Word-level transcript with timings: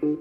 Hey 0.00 0.12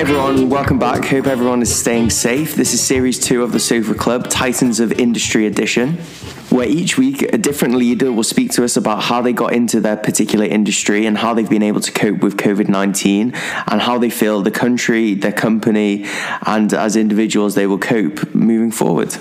everyone, 0.00 0.48
welcome 0.48 0.78
back. 0.78 1.04
Hope 1.04 1.26
everyone 1.26 1.60
is 1.60 1.74
staying 1.74 2.08
safe. 2.08 2.54
This 2.54 2.72
is 2.72 2.80
series 2.80 3.18
two 3.18 3.42
of 3.42 3.52
the 3.52 3.60
Sofa 3.60 3.92
Club, 3.92 4.30
Titans 4.30 4.80
of 4.80 4.90
Industry 4.92 5.46
Edition, 5.46 5.98
where 6.48 6.66
each 6.66 6.96
week 6.96 7.20
a 7.34 7.36
different 7.36 7.74
leader 7.74 8.10
will 8.10 8.22
speak 8.22 8.52
to 8.52 8.64
us 8.64 8.78
about 8.78 9.02
how 9.02 9.20
they 9.20 9.34
got 9.34 9.52
into 9.52 9.80
their 9.80 9.98
particular 9.98 10.46
industry 10.46 11.04
and 11.04 11.18
how 11.18 11.34
they've 11.34 11.50
been 11.50 11.62
able 11.62 11.80
to 11.80 11.92
cope 11.92 12.22
with 12.22 12.38
COVID 12.38 12.68
19 12.68 13.34
and 13.34 13.82
how 13.82 13.98
they 13.98 14.08
feel 14.08 14.40
the 14.40 14.50
country, 14.50 15.12
their 15.12 15.32
company, 15.32 16.06
and 16.46 16.72
as 16.72 16.96
individuals 16.96 17.54
they 17.54 17.66
will 17.66 17.78
cope 17.78 18.34
moving 18.34 18.70
forward. 18.70 19.14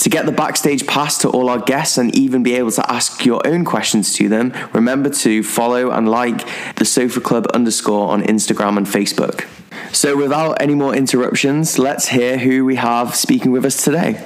To 0.00 0.08
get 0.08 0.24
the 0.24 0.32
backstage 0.32 0.86
pass 0.86 1.18
to 1.18 1.28
all 1.28 1.50
our 1.50 1.58
guests 1.58 1.98
and 1.98 2.14
even 2.16 2.42
be 2.42 2.54
able 2.54 2.70
to 2.70 2.90
ask 2.90 3.26
your 3.26 3.46
own 3.46 3.66
questions 3.66 4.14
to 4.14 4.30
them, 4.30 4.54
remember 4.72 5.10
to 5.10 5.42
follow 5.42 5.90
and 5.90 6.08
like 6.08 6.48
the 6.76 6.86
Sofa 6.86 7.20
Club 7.20 7.46
underscore 7.54 8.10
on 8.10 8.22
Instagram 8.22 8.76
and 8.76 8.86
Facebook. 8.86 9.46
So, 9.92 10.16
without 10.16 10.60
any 10.60 10.74
more 10.74 10.94
interruptions, 10.94 11.78
let's 11.78 12.08
hear 12.08 12.38
who 12.38 12.64
we 12.64 12.76
have 12.76 13.14
speaking 13.14 13.50
with 13.50 13.64
us 13.64 13.82
today. 13.82 14.24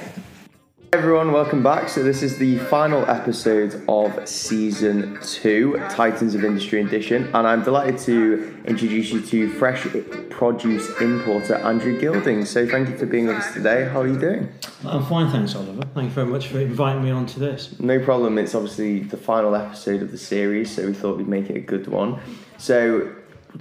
Everyone, 0.95 1.33
welcome 1.33 1.61
back. 1.61 1.89
So, 1.89 2.03
this 2.03 2.23
is 2.23 2.37
the 2.37 2.57
final 2.57 3.03
episode 3.09 3.83
of 3.89 4.25
season 4.25 5.19
two, 5.21 5.75
Titans 5.89 6.35
of 6.35 6.45
Industry 6.45 6.79
Edition, 6.81 7.25
and 7.35 7.45
I'm 7.45 7.65
delighted 7.65 7.99
to 8.03 8.63
introduce 8.63 9.11
you 9.11 9.19
to 9.19 9.49
fresh 9.55 9.85
produce 10.29 10.89
importer 11.01 11.55
Andrew 11.55 11.99
Gilding. 11.99 12.45
So, 12.45 12.65
thank 12.65 12.87
you 12.87 12.97
for 12.97 13.07
being 13.07 13.27
with 13.27 13.35
us 13.35 13.53
today. 13.53 13.83
How 13.89 14.03
are 14.03 14.07
you 14.07 14.17
doing? 14.17 14.47
I'm 14.85 15.05
fine, 15.05 15.29
thanks, 15.29 15.53
Oliver. 15.53 15.81
Thank 15.93 16.07
you 16.07 16.15
very 16.15 16.27
much 16.27 16.47
for 16.47 16.61
inviting 16.61 17.03
me 17.03 17.11
on 17.11 17.25
to 17.25 17.39
this. 17.41 17.77
No 17.77 17.99
problem. 17.99 18.37
It's 18.37 18.55
obviously 18.55 19.01
the 19.01 19.17
final 19.17 19.53
episode 19.53 20.01
of 20.01 20.11
the 20.11 20.17
series, 20.17 20.73
so 20.73 20.87
we 20.87 20.93
thought 20.93 21.17
we'd 21.17 21.27
make 21.27 21.49
it 21.49 21.57
a 21.57 21.59
good 21.59 21.87
one. 21.87 22.21
So, 22.57 23.13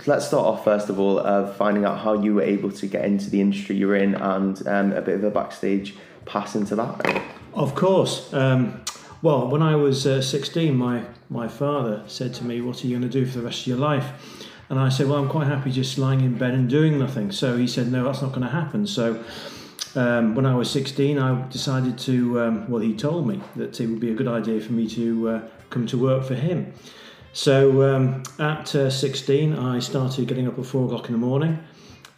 let's 0.06 0.27
start 0.27 0.46
off 0.46 0.64
first 0.64 0.88
of 0.88 0.98
all 1.00 1.18
of 1.18 1.56
finding 1.56 1.84
out 1.84 1.98
how 1.98 2.20
you 2.20 2.34
were 2.34 2.42
able 2.42 2.70
to 2.70 2.86
get 2.86 3.05
into 3.05 3.30
the 3.30 3.40
industry 3.40 3.77
you're 3.77 3.96
in 3.96 4.14
and 4.14 4.66
um, 4.66 4.92
a 4.92 5.00
bit 5.00 5.14
of 5.14 5.24
a 5.24 5.30
backstage 5.30 5.94
pass 6.25 6.55
into 6.55 6.77
that. 6.77 7.22
Of 7.55 7.75
course. 7.75 8.33
Um, 8.33 8.84
well, 9.22 9.48
when 9.48 9.62
I 9.62 9.77
was 9.77 10.06
uh, 10.06 10.20
16, 10.20 10.77
my, 10.77 11.05
my 11.30 11.48
father 11.48 12.03
said 12.06 12.34
to 12.34 12.44
me, 12.44 12.61
What 12.61 12.84
are 12.84 12.86
you 12.86 12.98
going 12.98 13.11
to 13.11 13.20
do 13.20 13.25
for 13.25 13.39
the 13.39 13.44
rest 13.44 13.62
of 13.62 13.67
your 13.69 13.78
life? 13.78 14.50
And 14.69 14.78
I 14.78 14.89
said, 14.89 15.08
Well, 15.08 15.19
I'm 15.19 15.28
quite 15.28 15.47
happy 15.47 15.70
just 15.70 15.97
lying 15.97 16.20
in 16.20 16.36
bed 16.36 16.55
and 16.55 16.69
doing 16.69 16.98
nothing. 16.98 17.33
So 17.33 17.56
he 17.56 17.67
said, 17.67 17.91
No, 17.91 18.05
that's 18.05 18.22
not 18.22 18.30
going 18.30 18.42
to 18.42 18.48
happen. 18.48 18.86
So 18.86 19.25
um, 19.95 20.34
when 20.34 20.47
I 20.47 20.55
was 20.55 20.70
16, 20.70 21.19
I 21.19 21.48
decided 21.48 21.98
to, 22.00 22.41
um, 22.41 22.70
well, 22.70 22.83
he 22.83 22.95
told 22.95 23.27
me 23.27 23.41
that 23.56 23.80
it 23.80 23.86
would 23.86 24.00
be 24.00 24.11
a 24.11 24.14
good 24.14 24.28
idea 24.28 24.61
for 24.61 24.72
me 24.72 24.89
to 24.89 25.28
uh, 25.28 25.48
come 25.70 25.86
to 25.86 25.98
work 25.98 26.25
for 26.25 26.34
him. 26.34 26.72
So 27.33 27.95
um, 27.95 28.22
at 28.39 28.75
uh, 28.75 28.91
16, 28.91 29.55
I 29.55 29.78
started 29.78 30.28
getting 30.28 30.47
up 30.47 30.58
at 30.58 30.67
four 30.67 30.86
o'clock 30.86 31.06
in 31.06 31.12
the 31.12 31.19
morning 31.19 31.58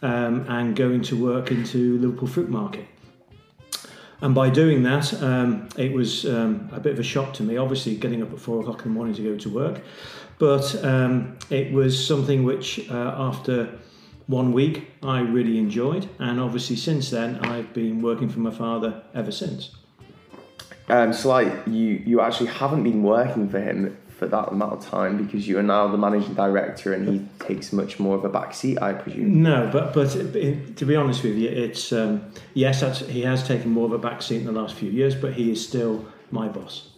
um, 0.01 0.45
and 0.47 0.75
going 0.75 1.01
to 1.03 1.21
work 1.21 1.51
into 1.51 1.97
Liverpool 1.99 2.27
Fruit 2.27 2.49
Market. 2.49 2.85
And 4.21 4.33
by 4.33 4.49
doing 4.49 4.83
that, 4.83 5.13
um, 5.21 5.69
it 5.77 5.93
was 5.93 6.25
um, 6.25 6.69
a 6.71 6.79
bit 6.79 6.93
of 6.93 6.99
a 6.99 7.03
shock 7.03 7.33
to 7.35 7.43
me, 7.43 7.57
obviously, 7.57 7.95
getting 7.95 8.23
up 8.23 8.33
at 8.33 8.39
four 8.39 8.59
o'clock 8.61 8.79
in 8.79 8.91
the 8.91 8.95
morning 8.95 9.13
to 9.15 9.23
go 9.23 9.37
to 9.37 9.49
work. 9.49 9.81
But 10.39 10.83
um, 10.83 11.37
it 11.49 11.71
was 11.71 12.05
something 12.05 12.43
which, 12.43 12.89
uh, 12.89 13.15
after 13.17 13.77
one 14.25 14.53
week, 14.53 14.89
I 15.03 15.19
really 15.19 15.59
enjoyed. 15.59 16.09
And 16.19 16.39
obviously, 16.39 16.75
since 16.75 17.11
then, 17.11 17.37
I've 17.45 17.73
been 17.73 18.01
working 18.01 18.29
for 18.29 18.39
my 18.39 18.51
father 18.51 19.03
ever 19.13 19.31
since. 19.31 19.75
Um, 20.89 21.13
so, 21.13 21.29
like, 21.29 21.67
you, 21.67 22.01
you 22.05 22.21
actually 22.21 22.47
haven't 22.47 22.83
been 22.83 23.03
working 23.03 23.49
for 23.49 23.59
him 23.59 23.97
for 24.17 24.27
that 24.27 24.51
amount 24.51 24.73
of 24.73 24.83
time 24.83 25.23
because 25.23 25.47
you 25.47 25.59
are 25.59 25.63
now 25.63 25.87
the 25.87 25.97
managing 25.97 26.33
director 26.33 26.91
and 26.93 27.07
he 27.07 27.45
takes 27.45 27.71
much 27.71 27.99
more 27.99 28.15
of 28.15 28.25
a 28.25 28.29
back 28.29 28.53
seat, 28.53 28.81
I 28.81 28.93
presume. 28.93 29.43
No, 29.43 29.69
but 29.71 29.93
but 29.93 30.09
to 30.09 30.85
be 30.85 30.95
honest 30.95 31.23
with 31.23 31.35
you, 31.35 31.49
it's 31.49 31.91
um, 31.93 32.25
yes, 32.55 32.81
that's 32.81 32.99
he 32.99 33.21
has 33.21 33.47
taken 33.47 33.69
more 33.69 33.85
of 33.85 33.91
a 33.91 33.99
back 33.99 34.23
seat 34.23 34.37
in 34.37 34.45
the 34.45 34.51
last 34.51 34.73
few 34.73 34.89
years, 34.89 35.13
but 35.13 35.33
he 35.33 35.51
is 35.51 35.65
still 35.65 36.05
my 36.31 36.47
boss. 36.47 36.89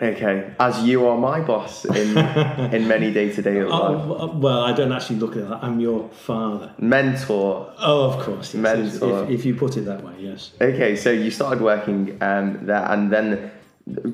Okay, 0.00 0.54
as 0.60 0.84
you 0.84 1.06
are 1.08 1.18
my 1.18 1.40
boss 1.40 1.84
in 1.84 2.16
in 2.72 2.88
many 2.88 3.12
day 3.12 3.30
to 3.30 3.42
day 3.42 3.62
life. 3.62 4.34
well, 4.34 4.60
I 4.60 4.72
don't 4.72 4.92
actually 4.92 5.18
look 5.18 5.36
at 5.36 5.46
that. 5.48 5.58
I'm 5.62 5.78
your 5.78 6.08
father. 6.10 6.72
Mentor. 6.78 7.74
Oh, 7.78 8.10
of 8.10 8.24
course. 8.24 8.54
Yes, 8.54 8.62
Mentor. 8.62 9.24
If, 9.24 9.40
if, 9.40 9.44
you 9.44 9.54
put 9.56 9.76
it 9.76 9.82
that 9.82 10.02
way, 10.02 10.14
yes. 10.20 10.52
Okay, 10.60 10.96
so 10.96 11.10
you 11.10 11.30
started 11.30 11.60
working 11.60 12.16
um, 12.22 12.64
there, 12.64 12.84
and 12.90 13.12
then 13.12 13.50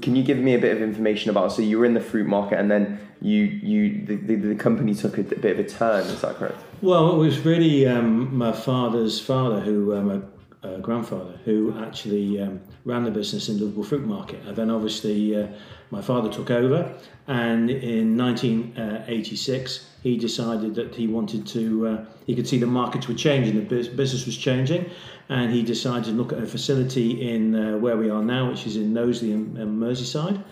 can 0.02 0.16
you 0.16 0.22
give 0.22 0.38
me 0.38 0.54
a 0.54 0.58
bit 0.58 0.76
of 0.76 0.82
information 0.82 1.30
about? 1.30 1.52
So 1.52 1.62
you 1.62 1.78
were 1.78 1.84
in 1.84 1.94
the 1.94 2.00
fruit 2.00 2.26
market, 2.26 2.58
and 2.58 2.70
then 2.70 3.00
you 3.20 3.42
you 3.42 4.04
the, 4.04 4.16
the, 4.16 4.34
the 4.36 4.54
company 4.54 4.94
took 4.94 5.18
a, 5.18 5.22
bit 5.22 5.58
of 5.58 5.58
a 5.58 5.68
turn. 5.68 6.06
Is 6.06 6.20
that 6.20 6.36
correct? 6.36 6.58
Well, 6.82 7.14
it 7.14 7.18
was 7.18 7.40
really 7.40 7.86
um, 7.86 8.36
my 8.36 8.52
father's 8.52 9.20
father, 9.20 9.60
who 9.60 9.96
um, 9.96 10.30
a 10.64 10.78
grandfather, 10.78 11.38
who 11.44 11.76
actually 11.78 12.40
um, 12.40 12.60
ran 12.84 13.04
the 13.04 13.10
business 13.10 13.48
in 13.48 13.58
Liverpool 13.58 13.84
Fruit 13.84 14.04
Market, 14.04 14.40
and 14.46 14.56
then 14.56 14.70
obviously 14.70 15.36
uh, 15.36 15.46
my 15.90 16.00
father 16.00 16.30
took 16.30 16.50
over, 16.50 16.92
and 17.26 17.70
in 17.70 18.16
1986 18.16 19.90
he 20.02 20.16
decided 20.16 20.74
that 20.74 20.94
he 20.94 21.06
wanted 21.06 21.46
to. 21.46 21.86
Uh, 21.86 22.04
he 22.26 22.34
could 22.34 22.48
see 22.48 22.58
the 22.58 22.66
markets 22.66 23.08
were 23.08 23.14
changing, 23.14 23.54
the 23.56 23.88
business 23.90 24.26
was 24.26 24.36
changing, 24.36 24.90
and 25.28 25.52
he 25.52 25.62
decided 25.62 26.04
to 26.04 26.12
look 26.12 26.32
at 26.32 26.38
a 26.38 26.46
facility 26.46 27.30
in 27.30 27.54
uh, 27.54 27.78
where 27.78 27.96
we 27.96 28.10
are 28.10 28.22
now, 28.22 28.50
which 28.50 28.66
is 28.66 28.76
in 28.76 28.92
Knowsley 28.92 29.32
and, 29.32 29.56
and 29.58 29.80
Merseyside. 29.80 30.42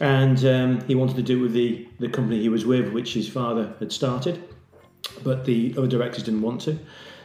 And 0.00 0.44
um, 0.44 0.80
he 0.86 0.94
wanted 0.94 1.16
to 1.16 1.22
do 1.22 1.38
it 1.38 1.42
with 1.42 1.52
the, 1.52 1.88
the 2.00 2.08
company 2.08 2.40
he 2.40 2.50
was 2.50 2.66
with, 2.66 2.92
which 2.92 3.14
his 3.14 3.28
father 3.28 3.74
had 3.78 3.92
started, 3.92 4.42
but 5.22 5.44
the 5.46 5.74
other 5.78 5.86
directors 5.86 6.22
didn't 6.22 6.42
want 6.42 6.60
to. 6.62 6.78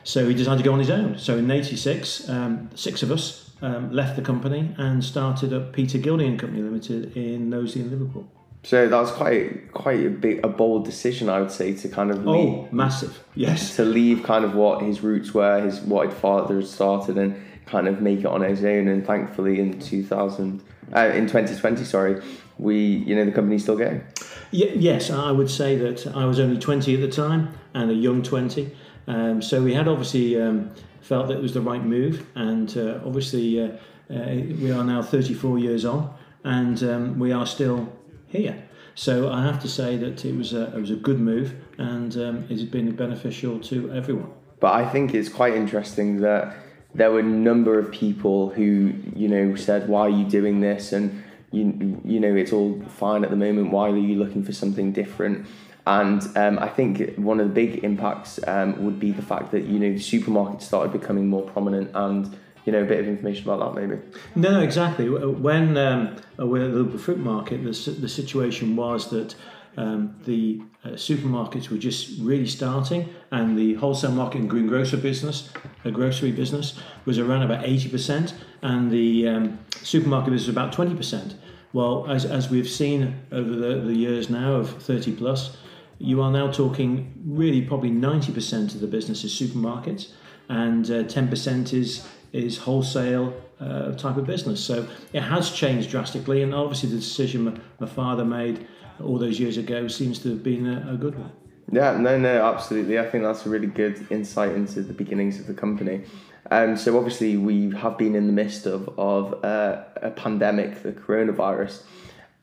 So 0.04 0.28
he 0.28 0.34
decided 0.34 0.58
to 0.58 0.64
go 0.64 0.74
on 0.74 0.80
his 0.80 0.90
own. 0.90 1.18
So 1.18 1.38
in 1.38 1.50
'86, 1.50 2.30
um, 2.30 2.70
six 2.76 3.04
of 3.04 3.12
us 3.12 3.52
um, 3.62 3.92
left 3.92 4.16
the 4.16 4.22
company 4.22 4.74
and 4.78 5.04
started 5.04 5.54
up 5.54 5.74
Peter 5.74 5.98
Gilding 5.98 6.30
and 6.30 6.40
Company 6.40 6.62
Limited 6.62 7.16
in 7.16 7.50
Knowsley 7.50 7.82
and 7.82 7.92
Liverpool. 7.92 8.28
So 8.64 8.88
that 8.88 9.00
was 9.00 9.12
quite 9.12 9.72
quite 9.72 10.06
a 10.06 10.10
big 10.10 10.46
a 10.46 10.48
bold 10.48 10.86
decision, 10.86 11.30
I 11.30 11.40
would 11.40 11.52
say, 11.52 11.74
to 11.74 11.90
kind 11.90 12.12
of 12.12 12.28
oh, 12.28 12.32
leave, 12.32 12.74
massive, 12.74 13.24
yes, 13.34 13.76
to 13.78 13.86
leave 13.86 14.24
kind 14.24 14.46
of 14.46 14.54
what 14.54 14.84
his 14.84 15.02
roots 15.02 15.34
were, 15.34 15.62
his 15.62 15.80
what 15.82 16.10
his 16.10 16.18
father 16.20 16.56
had 16.58 16.68
started, 16.68 17.18
and 17.18 17.42
kind 17.66 17.88
of 17.88 18.02
make 18.02 18.20
it 18.20 18.28
on 18.28 18.42
his 18.42 18.64
own. 18.64 18.88
And 18.88 19.06
thankfully, 19.06 19.60
in 19.60 19.80
two 19.80 20.04
thousand, 20.04 20.62
uh, 20.96 21.12
in 21.16 21.28
twenty 21.28 21.56
twenty, 21.56 21.84
sorry, 21.84 22.22
we 22.60 22.78
you 22.78 23.16
know 23.16 23.26
the 23.26 23.32
company's 23.32 23.64
still 23.64 23.78
going. 23.78 24.04
Yeah, 24.52 24.72
yes, 24.76 25.10
I 25.10 25.32
would 25.32 25.50
say 25.50 25.76
that 25.78 26.06
I 26.16 26.26
was 26.26 26.40
only 26.40 26.60
twenty 26.60 26.94
at 26.94 27.02
the 27.02 27.08
time 27.12 27.56
and 27.74 27.90
a 27.90 27.96
young 27.96 28.22
twenty, 28.22 28.76
um, 29.08 29.42
so 29.42 29.62
we 29.64 29.74
had 29.74 29.88
obviously 29.88 30.42
um, 30.42 30.72
felt 31.02 31.28
that 31.28 31.38
it 31.38 31.42
was 31.42 31.54
the 31.54 31.62
right 31.62 31.84
move, 31.84 32.26
and 32.36 32.76
uh, 32.78 33.00
obviously 33.06 33.62
uh, 33.62 33.68
uh 34.10 34.36
we 34.62 34.72
are 34.72 34.84
now 34.84 35.02
thirty 35.02 35.34
four 35.34 35.60
years 35.60 35.86
on, 35.86 36.14
and 36.44 36.84
um, 36.84 37.20
we 37.20 37.32
are 37.32 37.46
still 37.46 37.92
here. 38.28 38.64
So 38.96 39.32
I 39.32 39.44
have 39.44 39.62
to 39.62 39.68
say 39.68 39.98
that 39.98 40.26
it 40.26 40.36
was 40.36 40.54
a, 40.54 40.64
it 40.76 40.80
was 40.80 40.92
a 40.92 40.96
good 40.96 41.20
move 41.20 41.56
and 41.78 42.16
um, 42.18 42.46
it's 42.50 42.64
been 42.64 42.96
beneficial 42.96 43.60
to 43.62 43.92
everyone. 43.92 44.32
But 44.60 44.74
I 44.74 44.88
think 44.88 45.14
it's 45.14 45.30
quite 45.30 45.56
interesting 45.56 46.22
that 46.22 46.56
there 46.94 47.12
were 47.12 47.20
a 47.20 47.24
number 47.24 47.80
of 47.80 47.92
people 47.92 48.50
who, 48.50 48.94
you 49.16 49.28
know, 49.28 49.56
said, 49.56 49.88
why 49.88 50.02
are 50.02 50.10
you 50.10 50.26
doing 50.26 50.60
this? 50.60 50.92
And, 50.92 51.24
you, 51.52 52.00
you 52.04 52.20
know, 52.20 52.36
it's 52.36 52.52
all 52.52 52.82
fine 52.98 53.24
at 53.24 53.30
the 53.30 53.36
moment. 53.36 53.72
Why 53.72 53.90
are 53.90 53.98
you 53.98 54.20
looking 54.20 54.44
for 54.44 54.52
something 54.52 54.92
different? 54.92 55.48
And 55.88 56.22
um, 56.38 56.60
I 56.60 56.68
think 56.68 57.16
one 57.16 57.40
of 57.40 57.48
the 57.48 57.54
big 57.54 57.84
impacts 57.84 58.40
um, 58.48 58.84
would 58.84 59.00
be 59.00 59.12
the 59.12 59.22
fact 59.22 59.52
that, 59.52 59.64
you 59.64 59.80
know, 59.80 59.94
supermarkets 59.94 60.64
started 60.64 60.92
becoming 60.92 61.28
more 61.28 61.44
prominent 61.44 61.92
and 61.96 62.38
you 62.66 62.72
know 62.72 62.84
a 62.84 62.86
bit 62.86 63.00
of 63.00 63.08
information 63.08 63.50
about 63.50 63.74
that 63.74 63.82
maybe. 63.82 64.00
No 64.36 64.52
no 64.52 64.62
exactly. 64.62 65.10
When 65.10 65.78
um, 65.78 66.16
we're 66.38 66.68
at 66.68 66.92
the 66.92 67.00
fruit 67.00 67.18
market 67.18 67.64
the, 67.64 67.92
the 67.92 68.08
situation 68.08 68.76
was 68.76 69.10
that 69.10 69.36
um, 69.78 70.16
the 70.26 70.62
uh, 70.84 70.90
supermarkets 70.90 71.70
were 71.70 71.78
just 71.78 72.20
really 72.20 72.48
starting 72.48 73.10
and 73.32 73.58
the 73.58 73.76
wholesale 73.76 74.12
market 74.12 74.42
and 74.42 74.50
greengrocer 74.50 74.98
business 74.98 75.50
a 75.86 75.92
grocery 75.92 76.32
business 76.32 76.78
was 77.06 77.18
around 77.18 77.44
about 77.44 77.64
80% 77.64 78.34
and 78.62 78.92
the 78.92 79.28
um, 79.28 79.60
supermarket 79.82 80.32
business 80.32 80.48
was 80.48 80.56
about 80.56 80.74
20% 80.74 81.36
well 81.74 82.06
as, 82.10 82.26
as 82.26 82.50
we've 82.50 82.68
seen 82.68 83.22
over 83.32 83.50
the, 83.50 83.80
the 83.80 83.96
years 83.96 84.30
now 84.30 84.54
of 84.54 84.82
30 84.84 85.14
plus 85.14 85.56
you 86.02 86.22
are 86.22 86.32
now 86.32 86.52
talking 86.52 87.14
really 87.26 87.62
probably 87.62 87.92
90% 87.92 88.74
of 88.74 88.82
the 88.82 88.88
business 88.88 89.24
is 89.24 89.32
supermarkets 89.32 90.12
and 90.50 90.86
uh, 90.90 91.04
10% 91.04 91.74
is 91.74 92.08
is 92.34 92.58
wholesale 92.58 93.34
uh, 93.60 93.92
type 93.94 94.16
of 94.16 94.26
business. 94.26 94.64
So 94.64 94.88
it 95.12 95.22
has 95.22 95.52
changed 95.52 95.90
drastically, 95.90 96.44
and 96.44 96.56
obviously 96.56 96.90
the 96.90 96.96
decision 96.96 97.44
my, 97.44 97.54
my 97.80 97.88
father 97.88 98.24
made 98.24 98.68
all 99.04 99.18
those 99.18 99.38
years 99.38 99.58
ago 99.58 99.90
seems 99.90 100.20
to 100.20 100.30
have 100.30 100.44
been 100.44 100.66
a, 100.66 100.94
a, 100.94 100.96
good 100.96 101.20
one. 101.20 101.32
Yeah, 101.72 101.98
no, 101.98 102.18
no, 102.18 102.46
absolutely. 102.54 103.00
I 103.00 103.10
think 103.10 103.26
that's 103.26 103.46
a 103.46 103.50
really 103.50 103.68
good 103.68 104.08
insight 104.10 104.56
into 104.56 104.82
the 104.82 104.94
beginnings 104.94 105.40
of 105.40 105.48
the 105.48 105.54
company. 105.54 106.04
Um, 106.50 106.78
so 106.78 106.98
obviously 106.98 107.38
we 107.38 107.72
have 107.72 107.98
been 107.98 108.16
in 108.16 108.28
the 108.28 108.34
midst 108.34 108.66
of 108.66 108.90
of 108.98 109.44
uh, 109.44 109.84
a 110.02 110.12
pandemic, 110.12 110.84
the 110.84 110.94
coronavirus. 110.94 111.84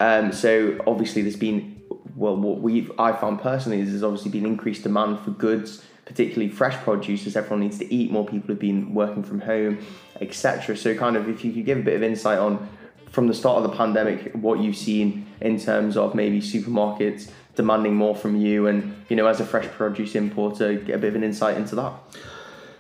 Um, 0.01 0.33
so 0.33 0.79
obviously 0.87 1.23
there's 1.23 1.37
been 1.37 1.78
well, 2.19 2.37
what 2.37 2.61
we've 2.61 2.91
I 2.99 3.13
found 3.13 3.41
personally 3.41 3.81
is 3.81 3.91
there's 3.91 4.03
obviously 4.03 4.33
been 4.33 4.45
increased 4.45 4.83
demand 4.83 5.21
for 5.21 5.31
goods, 5.31 5.85
particularly 6.05 6.51
fresh 6.51 6.75
produce, 6.79 7.27
as 7.27 7.37
everyone 7.37 7.61
needs 7.61 7.79
to 7.79 7.95
eat. 7.95 8.11
More 8.11 8.27
people 8.27 8.49
have 8.49 8.59
been 8.59 8.93
working 8.93 9.23
from 9.23 9.41
home, 9.41 9.79
etc. 10.21 10.77
So 10.77 10.97
kind 10.97 11.17
of 11.17 11.29
if 11.29 11.45
you 11.45 11.53
could 11.53 11.65
give 11.65 11.79
a 11.79 11.83
bit 11.83 11.95
of 11.95 12.03
insight 12.03 12.39
on 12.39 12.69
from 13.13 13.29
the 13.29 13.35
start 13.35 13.63
of 13.63 13.71
the 13.71 13.77
pandemic, 13.77 14.33
what 14.33 14.59
you've 14.59 14.77
seen 14.77 15.27
in 15.41 15.59
terms 15.61 15.97
of 15.97 16.15
maybe 16.15 16.41
supermarkets 16.41 17.31
demanding 17.55 17.95
more 17.95 18.17
from 18.17 18.37
you, 18.37 18.67
and 18.67 18.97
you 19.09 19.15
know 19.15 19.29
as 19.29 19.39
a 19.39 19.47
fresh 19.47 19.69
produce 19.69 20.17
importer, 20.17 20.75
get 20.75 20.97
a 20.97 20.99
bit 20.99 21.11
of 21.11 21.15
an 21.15 21.23
insight 21.23 21.57
into 21.57 21.77
that. 21.77 21.93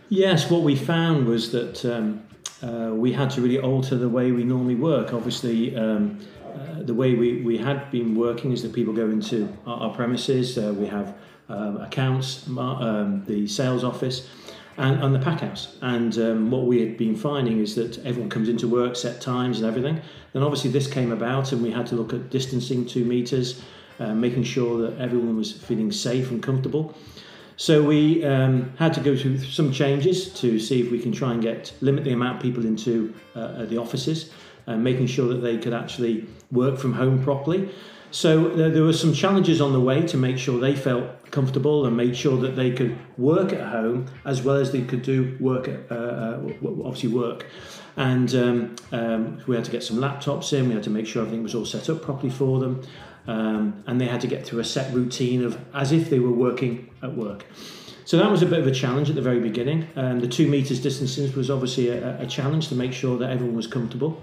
Yes, 0.08 0.50
what 0.50 0.62
we 0.62 0.74
found 0.74 1.26
was 1.26 1.52
that 1.52 1.84
um, 1.84 2.24
uh, 2.60 2.92
we 2.92 3.12
had 3.12 3.30
to 3.30 3.40
really 3.40 3.60
alter 3.60 3.96
the 3.96 4.08
way 4.08 4.32
we 4.32 4.42
normally 4.42 4.74
work. 4.74 5.14
Obviously. 5.14 5.76
Um, 5.76 6.18
uh, 6.58 6.82
the 6.82 6.94
way 6.94 7.14
we, 7.14 7.42
we 7.42 7.58
had 7.58 7.90
been 7.90 8.14
working 8.14 8.52
is 8.52 8.62
that 8.62 8.72
people 8.72 8.92
go 8.92 9.08
into 9.08 9.48
our, 9.66 9.88
our 9.88 9.94
premises, 9.94 10.58
uh, 10.58 10.74
we 10.76 10.86
have 10.86 11.14
um, 11.48 11.80
accounts, 11.80 12.46
um, 12.48 13.24
the 13.26 13.46
sales 13.46 13.84
office, 13.84 14.28
and, 14.76 15.02
and 15.02 15.14
the 15.14 15.18
pack 15.18 15.40
house. 15.40 15.76
And 15.82 16.16
um, 16.18 16.50
what 16.50 16.64
we 16.64 16.80
had 16.80 16.96
been 16.96 17.16
finding 17.16 17.58
is 17.58 17.74
that 17.74 17.98
everyone 18.04 18.30
comes 18.30 18.48
into 18.48 18.68
work, 18.68 18.96
set 18.96 19.20
times 19.20 19.58
and 19.58 19.66
everything. 19.66 20.00
Then 20.32 20.42
obviously 20.42 20.70
this 20.70 20.86
came 20.86 21.12
about, 21.12 21.52
and 21.52 21.62
we 21.62 21.70
had 21.70 21.86
to 21.88 21.96
look 21.96 22.12
at 22.12 22.30
distancing 22.30 22.86
two 22.86 23.04
meters, 23.04 23.62
uh, 23.98 24.14
making 24.14 24.44
sure 24.44 24.80
that 24.82 24.98
everyone 25.00 25.36
was 25.36 25.52
feeling 25.52 25.90
safe 25.90 26.30
and 26.30 26.42
comfortable. 26.42 26.94
So 27.56 27.82
we 27.82 28.24
um, 28.24 28.72
had 28.78 28.94
to 28.94 29.00
go 29.00 29.16
through 29.16 29.38
some 29.38 29.72
changes 29.72 30.32
to 30.34 30.60
see 30.60 30.80
if 30.80 30.92
we 30.92 31.00
can 31.00 31.10
try 31.10 31.32
and 31.32 31.42
get 31.42 31.72
limit 31.80 32.04
the 32.04 32.12
amount 32.12 32.36
of 32.36 32.42
people 32.42 32.64
into 32.64 33.12
uh, 33.34 33.64
the 33.64 33.78
offices 33.78 34.30
and 34.68 34.84
making 34.84 35.06
sure 35.06 35.28
that 35.28 35.40
they 35.40 35.58
could 35.58 35.72
actually 35.72 36.26
work 36.50 36.78
from 36.78 36.92
home 36.92 37.22
properly. 37.22 37.70
So 38.10 38.48
there, 38.48 38.70
there 38.70 38.82
were 38.82 38.92
some 38.92 39.12
challenges 39.12 39.60
on 39.60 39.72
the 39.72 39.80
way 39.80 40.06
to 40.06 40.16
make 40.16 40.38
sure 40.38 40.58
they 40.58 40.74
felt 40.74 41.30
comfortable 41.30 41.84
and 41.84 41.96
made 41.96 42.16
sure 42.16 42.38
that 42.38 42.56
they 42.56 42.70
could 42.70 42.96
work 43.18 43.52
at 43.52 43.68
home 43.68 44.06
as 44.24 44.42
well 44.42 44.56
as 44.56 44.72
they 44.72 44.82
could 44.82 45.02
do 45.02 45.36
work 45.40 45.68
at, 45.68 45.90
uh, 45.90 45.94
uh 45.94 46.40
obviously 46.84 47.10
work. 47.10 47.46
And 47.96 48.34
um, 48.34 48.76
um, 48.92 49.42
we 49.46 49.56
had 49.56 49.64
to 49.64 49.70
get 49.70 49.82
some 49.82 49.96
laptops 49.98 50.52
in. 50.52 50.68
We 50.68 50.74
had 50.74 50.84
to 50.84 50.90
make 50.90 51.06
sure 51.06 51.22
everything 51.22 51.42
was 51.42 51.54
all 51.54 51.66
set 51.66 51.90
up 51.90 52.00
properly 52.00 52.30
for 52.30 52.60
them. 52.60 52.82
Um, 53.26 53.84
and 53.86 54.00
they 54.00 54.06
had 54.06 54.22
to 54.22 54.26
get 54.26 54.46
through 54.46 54.60
a 54.60 54.64
set 54.64 54.94
routine 54.94 55.44
of 55.44 55.58
as 55.74 55.92
if 55.92 56.08
they 56.08 56.18
were 56.18 56.32
working 56.32 56.90
at 57.02 57.14
work. 57.14 57.44
So 58.06 58.16
that 58.16 58.30
was 58.30 58.40
a 58.40 58.46
bit 58.46 58.60
of 58.60 58.66
a 58.66 58.72
challenge 58.72 59.10
at 59.10 59.16
the 59.16 59.20
very 59.20 59.40
beginning. 59.40 59.86
Um, 59.94 60.20
the 60.20 60.28
two 60.28 60.48
meters 60.48 60.80
distances 60.80 61.36
was 61.36 61.50
obviously 61.50 61.90
a, 61.90 62.22
a, 62.22 62.26
challenge 62.26 62.68
to 62.68 62.74
make 62.74 62.94
sure 62.94 63.18
that 63.18 63.28
everyone 63.28 63.54
was 63.54 63.66
comfortable. 63.66 64.22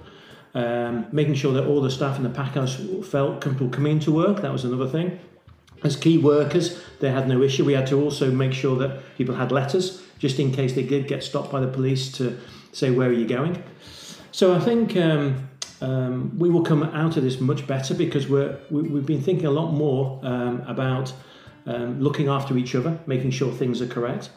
Um, 0.55 1.07
making 1.11 1.33
sure 1.35 1.53
that 1.53 1.67
all 1.67 1.81
the 1.81 1.91
staff 1.91 2.15
in 2.15 2.23
the 2.23 2.29
packhouse 2.29 2.79
felt 3.03 3.41
comfortable 3.41 3.69
coming 3.69 3.99
to 3.99 4.11
work, 4.11 4.41
that 4.41 4.53
was 4.53 4.63
another 4.63 4.87
thing. 4.87 5.19
As 5.83 5.97
key 5.97 6.17
workers, 6.17 6.81
they 7.01 7.11
had 7.11 7.27
no 7.27 7.41
issue. 7.41 7.65
We 7.65 7.73
had 7.73 7.87
to 7.87 8.01
also 8.01 8.31
make 8.31 8.53
sure 8.53 8.77
that 8.77 9.01
people 9.17 9.35
had 9.35 9.51
letters, 9.51 10.01
just 10.17 10.39
in 10.39 10.53
case 10.53 10.73
they 10.73 10.83
did 10.83 11.09
get 11.09 11.23
stopped 11.23 11.51
by 11.51 11.59
the 11.59 11.67
police 11.67 12.09
to 12.13 12.39
say, 12.71 12.89
Where 12.89 13.09
are 13.09 13.13
you 13.13 13.27
going? 13.27 13.61
So 14.31 14.55
I 14.55 14.59
think 14.61 14.95
um, 14.95 15.49
um, 15.81 16.37
we 16.39 16.49
will 16.49 16.63
come 16.63 16.83
out 16.83 17.17
of 17.17 17.23
this 17.23 17.41
much 17.41 17.67
better 17.67 17.93
because 17.93 18.29
we're, 18.29 18.57
we, 18.69 18.89
have 18.89 19.05
been 19.05 19.21
thinking 19.21 19.47
a 19.47 19.51
lot 19.51 19.71
more 19.71 20.21
um, 20.23 20.61
about 20.61 21.13
um, 21.65 21.99
looking 21.99 22.29
after 22.29 22.57
each 22.57 22.75
other, 22.75 22.97
making 23.07 23.31
sure 23.31 23.51
things 23.51 23.81
are 23.81 23.87
correct. 23.87 24.29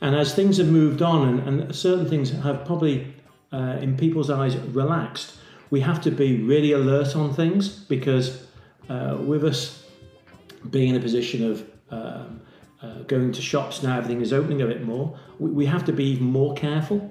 And 0.00 0.16
as 0.16 0.34
things 0.34 0.56
have 0.56 0.68
moved 0.68 1.02
on 1.02 1.28
and, 1.28 1.62
and 1.62 1.76
certain 1.76 2.08
things 2.08 2.30
have 2.30 2.64
probably, 2.64 3.14
uh, 3.52 3.76
in 3.82 3.98
people's 3.98 4.30
eyes, 4.30 4.56
relaxed, 4.56 5.36
we 5.70 5.80
have 5.80 6.00
to 6.02 6.10
be 6.10 6.42
really 6.42 6.72
alert 6.72 7.16
on 7.16 7.32
things 7.32 7.68
because 7.68 8.46
uh, 8.88 9.16
with 9.20 9.44
us 9.44 9.84
being 10.68 10.90
in 10.90 10.96
a 10.96 11.00
position 11.00 11.50
of 11.50 11.70
um, 11.90 12.40
uh, 12.82 13.02
going 13.06 13.32
to 13.32 13.42
shops 13.42 13.82
now, 13.82 13.96
everything 13.96 14.20
is 14.20 14.32
opening 14.32 14.62
a 14.62 14.66
bit 14.66 14.84
more, 14.84 15.18
we, 15.38 15.50
we 15.50 15.66
have 15.66 15.84
to 15.84 15.92
be 15.92 16.04
even 16.04 16.26
more 16.26 16.54
careful. 16.54 17.10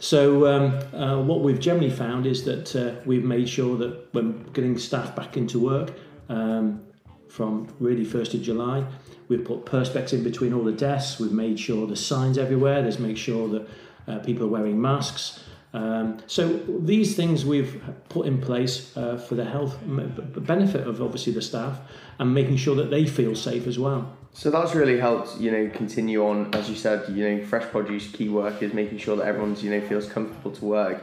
So, 0.00 0.46
um, 0.46 0.94
uh, 0.94 1.22
what 1.22 1.40
we've 1.40 1.60
generally 1.60 1.90
found 1.90 2.26
is 2.26 2.44
that 2.44 2.76
uh, 2.76 3.00
we've 3.06 3.24
made 3.24 3.48
sure 3.48 3.76
that 3.78 4.12
when 4.12 4.42
getting 4.52 4.76
staff 4.76 5.14
back 5.14 5.36
into 5.36 5.58
work 5.58 5.92
um, 6.28 6.82
from 7.28 7.74
really 7.78 8.04
1st 8.04 8.34
of 8.34 8.42
July, 8.42 8.84
we've 9.28 9.44
put 9.44 9.64
perspex 9.64 10.12
in 10.12 10.22
between 10.22 10.52
all 10.52 10.64
the 10.64 10.72
desks, 10.72 11.20
we've 11.20 11.32
made 11.32 11.58
sure 11.58 11.86
there's 11.86 12.04
signs 12.04 12.38
everywhere, 12.38 12.82
there's 12.82 12.98
make 12.98 13.16
sure 13.16 13.48
that 13.48 13.68
uh, 14.06 14.18
people 14.18 14.46
are 14.46 14.50
wearing 14.50 14.80
masks. 14.80 15.40
Um, 15.74 16.18
so 16.28 16.60
these 16.78 17.16
things 17.16 17.44
we've 17.44 17.82
put 18.08 18.26
in 18.26 18.40
place 18.40 18.96
uh, 18.96 19.16
for 19.16 19.34
the 19.34 19.44
health 19.44 19.76
benefit 19.82 20.86
of 20.86 21.02
obviously 21.02 21.32
the 21.32 21.42
staff 21.42 21.80
and 22.20 22.32
making 22.32 22.58
sure 22.58 22.76
that 22.76 22.90
they 22.90 23.06
feel 23.06 23.34
safe 23.34 23.66
as 23.66 23.76
well. 23.76 24.16
So 24.32 24.50
that's 24.52 24.74
really 24.74 25.00
helped, 25.00 25.36
you 25.40 25.50
know, 25.50 25.68
continue 25.74 26.24
on 26.24 26.54
as 26.54 26.70
you 26.70 26.76
said, 26.76 27.08
you 27.16 27.28
know, 27.28 27.44
fresh 27.44 27.68
produce 27.70 28.08
key 28.10 28.28
work 28.28 28.62
is 28.62 28.72
making 28.72 28.98
sure 28.98 29.16
that 29.16 29.26
everyone's, 29.26 29.64
you 29.64 29.70
know, 29.70 29.80
feels 29.80 30.08
comfortable 30.08 30.52
to 30.52 30.64
work. 30.64 31.02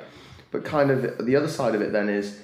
But 0.52 0.64
kind 0.64 0.90
of 0.90 1.26
the 1.26 1.36
other 1.36 1.50
side 1.50 1.76
of 1.76 1.82
it 1.82 1.92
then 1.92 2.08
is 2.08 2.40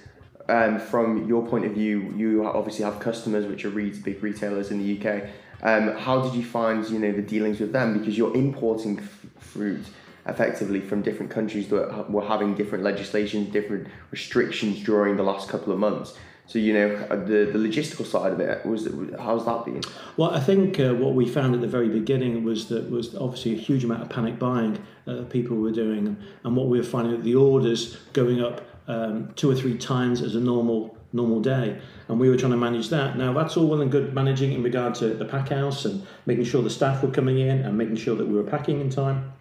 um, 0.50 0.80
from 0.80 1.30
your 1.30 1.48
point 1.48 1.64
of 1.66 1.72
view, 1.72 2.14
you 2.16 2.46
obviously 2.46 2.84
have 2.84 3.00
customers 3.00 3.46
which 3.46 3.64
are 3.64 3.70
really 3.70 3.98
big 3.98 4.22
retailers 4.22 4.70
in 4.70 4.80
the 4.80 4.98
UK. 4.98 5.30
Um, 5.64 5.96
how 5.98 6.22
did 6.22 6.34
you 6.36 6.44
find, 6.44 6.88
you 6.90 7.00
know, 7.00 7.14
the 7.14 7.22
dealings 7.22 7.62
with 7.62 7.72
them 7.72 7.98
because 7.98 8.18
you're 8.18 8.36
importing 8.36 9.00
f- 9.00 9.26
fruit 9.40 9.86
effectively 10.28 10.82
from 10.82 11.02
different 11.02 11.32
countries 11.32 11.68
that 11.70 12.10
were 12.10 12.26
having 12.26 12.56
different 12.56 12.84
legislations, 12.84 13.52
different 13.52 13.88
restrictions 14.12 14.84
during 14.84 15.18
the 15.18 15.24
last 15.24 15.50
couple 15.50 15.72
of 15.74 15.80
months. 15.80 16.18
So 16.48 16.60
you 16.60 16.74
know 16.74 16.96
the 17.10 17.52
the 17.52 17.60
logistical 17.60 18.06
side 18.06 18.32
of 18.32 18.40
it 18.40 18.66
was 18.66 18.88
how's 19.20 19.46
that 19.46 19.66
been? 19.66 19.82
Well, 20.16 20.34
I 20.34 20.40
think 20.40 20.80
uh, 20.80 20.94
what 20.94 21.14
we 21.14 21.28
found 21.28 21.54
at 21.54 21.60
the 21.60 21.68
very 21.68 21.90
beginning 21.90 22.46
was 22.46 22.70
that 22.70 22.90
was 22.90 23.16
obviously 23.16 23.54
a 23.54 23.58
huge 23.58 23.84
amount 23.84 24.02
of 24.02 24.10
panic 24.10 24.40
buying 24.40 24.82
that 25.06 25.30
people 25.30 25.58
were 25.58 25.74
doing, 25.74 26.08
and, 26.08 26.18
and 26.46 26.56
what 26.56 26.68
we 26.68 26.78
were 26.78 26.86
finding 26.86 27.12
that 27.12 27.24
the 27.24 27.36
orders 27.36 27.98
going 28.14 28.42
up 28.42 28.62
um, 28.88 29.34
two 29.36 29.52
or 29.52 29.56
three 29.56 29.78
times 29.78 30.22
as 30.22 30.36
a 30.36 30.40
normal 30.40 30.98
normal 31.12 31.42
day, 31.42 31.82
and 32.08 32.18
we 32.18 32.30
were 32.30 32.38
trying 32.38 32.54
to 32.54 32.58
manage 32.58 32.88
that. 32.90 33.18
Now 33.18 33.34
that's 33.34 33.58
all 33.58 33.68
well 33.68 33.82
and 33.82 33.92
good 33.92 34.14
managing 34.14 34.54
in 34.54 34.64
regard 34.64 34.96
to 34.96 35.10
the 35.10 35.26
pack 35.26 35.50
house 35.50 35.84
and 35.84 36.08
making 36.26 36.46
sure 36.46 36.64
the 36.64 36.70
staff 36.70 37.04
were 37.04 37.12
coming 37.12 37.40
in 37.40 37.60
and 37.60 37.78
making 37.78 37.98
sure 37.98 38.16
that 38.16 38.26
we 38.26 38.36
were 38.36 38.50
packing 38.50 38.80
in 38.80 38.90
time. 38.90 39.34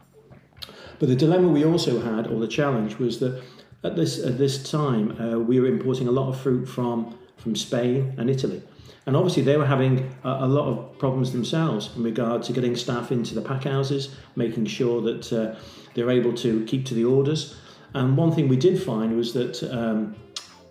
But 0.99 1.09
the 1.09 1.17
dilemma 1.17 1.49
we 1.49 1.65
also 1.65 2.01
had, 2.01 2.27
or 2.27 2.41
the 2.41 2.49
challenge, 2.49 2.99
was 2.99 3.19
that 3.21 3.43
at 3.85 3.97
this 3.97 4.23
at 4.25 4.39
this 4.39 4.71
time 4.71 5.21
uh, 5.21 5.39
we 5.39 5.61
were 5.61 5.67
importing 5.67 6.09
a 6.09 6.11
lot 6.11 6.29
of 6.29 6.41
fruit 6.41 6.67
from 6.67 7.19
from 7.37 7.55
Spain 7.55 8.15
and 8.19 8.31
Italy, 8.31 8.63
and 9.05 9.17
obviously 9.17 9.43
they 9.43 9.57
were 9.57 9.67
having 9.67 10.15
a, 10.25 10.29
a 10.29 10.49
lot 10.49 10.67
of 10.69 10.99
problems 10.99 11.33
themselves 11.33 11.91
in 11.97 12.03
regard 12.03 12.43
to 12.45 12.53
getting 12.53 12.75
staff 12.77 13.13
into 13.13 13.35
the 13.35 13.43
pack 13.43 13.65
houses, 13.65 14.15
making 14.35 14.67
sure 14.67 15.01
that 15.03 15.33
uh, 15.33 15.55
they're 15.95 16.11
able 16.11 16.33
to 16.35 16.65
keep 16.65 16.85
to 16.87 16.95
the 16.95 17.05
orders. 17.05 17.57
And 17.95 18.17
one 18.17 18.33
thing 18.33 18.49
we 18.49 18.57
did 18.57 18.83
find 18.83 19.17
was 19.17 19.33
that 19.35 19.63
um, 19.73 20.17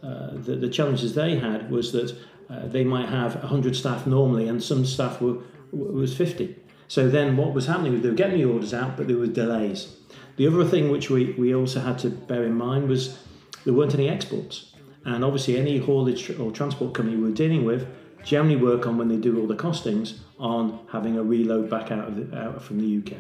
uh, 0.04 0.32
the, 0.34 0.56
the, 0.58 0.70
challenges 0.70 1.16
they 1.16 1.40
had 1.40 1.72
was 1.72 1.92
that 1.94 2.16
uh, 2.50 2.68
they 2.68 2.84
might 2.84 3.10
have 3.10 3.36
100 3.36 3.76
staff 3.76 4.06
normally, 4.06 4.48
and 4.48 4.62
some 4.62 4.86
staff 4.86 5.22
were 5.22 5.38
was 5.72 6.16
50. 6.16 6.56
So 6.88 7.10
then 7.10 7.38
what 7.38 7.54
was 7.54 7.68
happening 7.68 7.94
was 7.94 8.02
they 8.02 8.10
were 8.10 8.16
getting 8.16 8.38
the 8.38 8.46
orders 8.46 8.74
out, 8.74 8.98
but 8.98 9.08
there 9.08 9.18
were 9.18 9.28
delays. 9.28 9.96
The 10.38 10.48
other 10.48 10.66
thing 10.66 10.92
which 10.92 11.10
we, 11.10 11.34
we 11.34 11.56
also 11.56 11.80
had 11.80 11.98
to 12.00 12.10
bear 12.10 12.44
in 12.44 12.54
mind 12.54 12.90
was 12.90 13.18
there 13.64 13.74
weren't 13.74 13.94
any 13.94 14.10
exports. 14.10 14.74
And 15.06 15.24
obviously, 15.24 15.58
any 15.58 15.78
haulage 15.78 16.30
or 16.40 16.52
transport 16.52 16.94
company 16.94 17.16
we 17.16 17.24
were 17.30 17.36
dealing 17.36 17.64
with 17.64 17.88
generally 18.24 18.56
work 18.56 18.88
on 18.88 18.98
when 18.98 19.08
they 19.08 19.18
do 19.18 19.40
all 19.40 19.48
the 19.48 19.56
costings 19.56 20.18
on 20.40 20.80
having 20.92 21.16
a 21.18 21.24
reload 21.24 21.70
back 21.70 21.92
out, 21.92 22.08
of 22.08 22.16
the, 22.16 22.38
out 22.38 22.62
from 22.62 22.80
the 22.80 22.98
UK. 22.98 23.20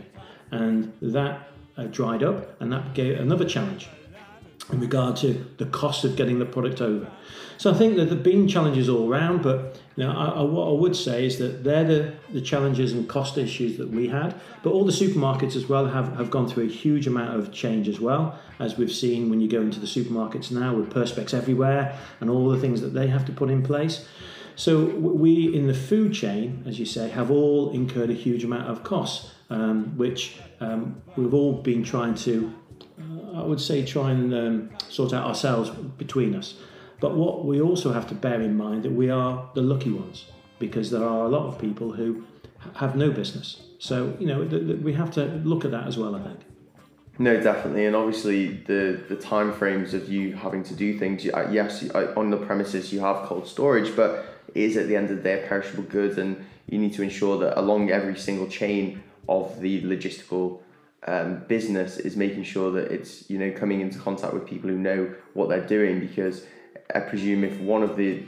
And 0.52 0.92
that 1.02 1.50
uh, 1.78 1.84
dried 1.84 2.24
up, 2.24 2.60
and 2.60 2.72
that 2.74 2.94
gave 2.94 3.20
another 3.20 3.46
challenge 3.46 3.88
in 4.72 4.80
regard 4.80 5.16
to 5.18 5.46
the 5.58 5.66
cost 5.66 6.04
of 6.04 6.16
getting 6.16 6.40
the 6.40 6.46
product 6.46 6.82
over. 6.82 7.10
So 7.58 7.72
I 7.72 7.74
think 7.74 7.96
that 7.96 8.06
there 8.06 8.16
have 8.16 8.24
been 8.24 8.48
challenges 8.48 8.90
all 8.90 9.10
around, 9.10 9.42
but 9.42 9.80
you 9.96 10.04
know, 10.04 10.12
I, 10.12 10.26
I, 10.26 10.42
what 10.42 10.68
I 10.68 10.72
would 10.72 10.96
say 10.96 11.26
is 11.26 11.38
that 11.38 11.64
they're 11.64 11.86
the, 11.86 12.14
the 12.34 12.42
challenges 12.42 12.92
and 12.92 13.08
cost 13.08 13.38
issues 13.38 13.78
that 13.78 13.90
we 13.90 14.10
had. 14.10 14.36
But 14.62 14.72
all 14.72 14.84
the 14.84 14.92
supermarkets 14.92 15.56
as 15.56 15.68
well 15.68 15.86
have, 15.88 16.18
have 16.18 16.30
gone 16.30 16.50
through 16.50 16.66
a 16.66 16.70
huge 16.70 17.08
amount 17.08 17.40
of 17.40 17.54
change 17.54 17.88
as 17.88 18.00
well, 18.00 18.38
as 18.60 18.78
we've 18.78 18.92
seen 18.92 19.30
when 19.30 19.40
you 19.40 19.48
go 19.48 19.62
into 19.62 19.80
the 19.80 19.88
supermarkets 19.88 20.52
now 20.52 20.76
with 20.76 20.92
perspex 20.92 21.34
everywhere 21.34 21.98
and 22.20 22.30
all 22.30 22.50
the 22.50 22.60
things 22.60 22.82
that 22.82 22.94
they 22.94 23.08
have 23.08 23.26
to 23.26 23.32
put 23.32 23.50
in 23.50 23.64
place. 23.64 24.06
So 24.58 24.86
we 24.86 25.54
in 25.56 25.68
the 25.68 25.74
food 25.74 26.14
chain, 26.14 26.64
as 26.66 26.80
you 26.80 26.86
say, 26.86 27.10
have 27.10 27.30
all 27.30 27.72
incurred 27.72 28.10
a 28.10 28.14
huge 28.14 28.44
amount 28.44 28.70
of 28.70 28.84
costs, 28.84 29.32
um, 29.50 29.98
which 29.98 30.40
um, 30.60 31.02
we've 31.18 31.34
all 31.34 31.54
been 31.54 31.84
trying 31.84 32.16
to, 32.16 32.54
I 33.36 33.44
would 33.44 33.60
say, 33.60 33.86
try 33.86 34.12
and 34.12 34.34
um, 34.34 34.70
sort 34.90 35.14
out 35.14 35.26
ourselves 35.26 35.70
between 35.98 36.36
us. 36.36 36.56
But 37.00 37.16
what 37.16 37.46
we 37.46 37.62
also 37.62 37.92
have 37.92 38.08
to 38.08 38.16
bear 38.16 38.42
in 38.42 38.56
mind 38.56 38.84
that 38.84 38.92
we 38.92 39.10
are 39.10 39.50
the 39.54 39.62
lucky 39.62 39.92
ones 39.92 40.26
because 40.60 40.92
there 40.92 41.04
are 41.04 41.26
a 41.26 41.30
lot 41.30 41.48
of 41.48 41.60
people 41.60 41.92
who 41.92 42.24
have 42.76 42.96
no 42.96 43.12
business. 43.12 43.62
So 43.80 44.16
you 44.20 44.28
know 44.28 44.48
th- 44.48 44.66
th- 44.66 44.80
we 44.80 44.94
have 44.94 45.12
to 45.12 45.26
look 45.44 45.66
at 45.66 45.72
that 45.72 45.88
as 45.88 45.98
well. 45.98 46.16
I 46.16 46.24
think. 46.24 46.40
No, 47.18 47.40
definitely, 47.40 47.86
and 47.86 47.96
obviously 47.96 48.48
the 48.66 49.02
the 49.10 49.16
time 49.16 49.54
frames 49.54 49.94
of 49.94 50.10
you 50.10 50.34
having 50.36 50.64
to 50.64 50.74
do 50.74 50.98
things. 50.98 51.26
uh, 51.28 51.48
Yes, 51.52 51.84
uh, 51.94 52.14
on 52.18 52.30
the 52.30 52.38
premises 52.38 52.92
you 52.94 53.02
have 53.02 53.28
cold 53.28 53.48
storage, 53.48 53.96
but 53.96 54.26
it 54.54 54.64
is 54.64 54.78
at 54.78 54.88
the 54.88 54.96
end 54.96 55.10
of 55.12 55.18
the 55.18 55.24
day 55.24 55.44
a 55.44 55.48
perishable 55.48 55.84
good, 55.84 56.18
and 56.18 56.46
you 56.70 56.78
need 56.80 56.94
to 56.94 57.04
ensure 57.04 57.38
that 57.40 57.60
along 57.60 57.92
every 57.92 58.18
single 58.18 58.48
chain 58.48 59.04
of 59.28 59.60
the 59.60 59.82
logistical 59.84 60.60
um, 61.06 61.44
business 61.48 61.98
is 61.98 62.16
making 62.16 62.44
sure 62.44 62.72
that 62.72 62.92
it's 62.92 63.30
you 63.30 63.38
know 63.38 63.52
coming 63.52 63.82
into 63.82 64.00
contact 64.00 64.34
with 64.34 64.46
people 64.46 64.70
who 64.70 64.78
know 64.78 65.14
what 65.34 65.50
they're 65.50 65.66
doing 65.66 66.00
because 66.00 66.46
I 66.94 67.00
presume 67.00 67.44
if 67.44 67.60
one 67.60 67.84
of 67.84 67.96
the 67.96 68.24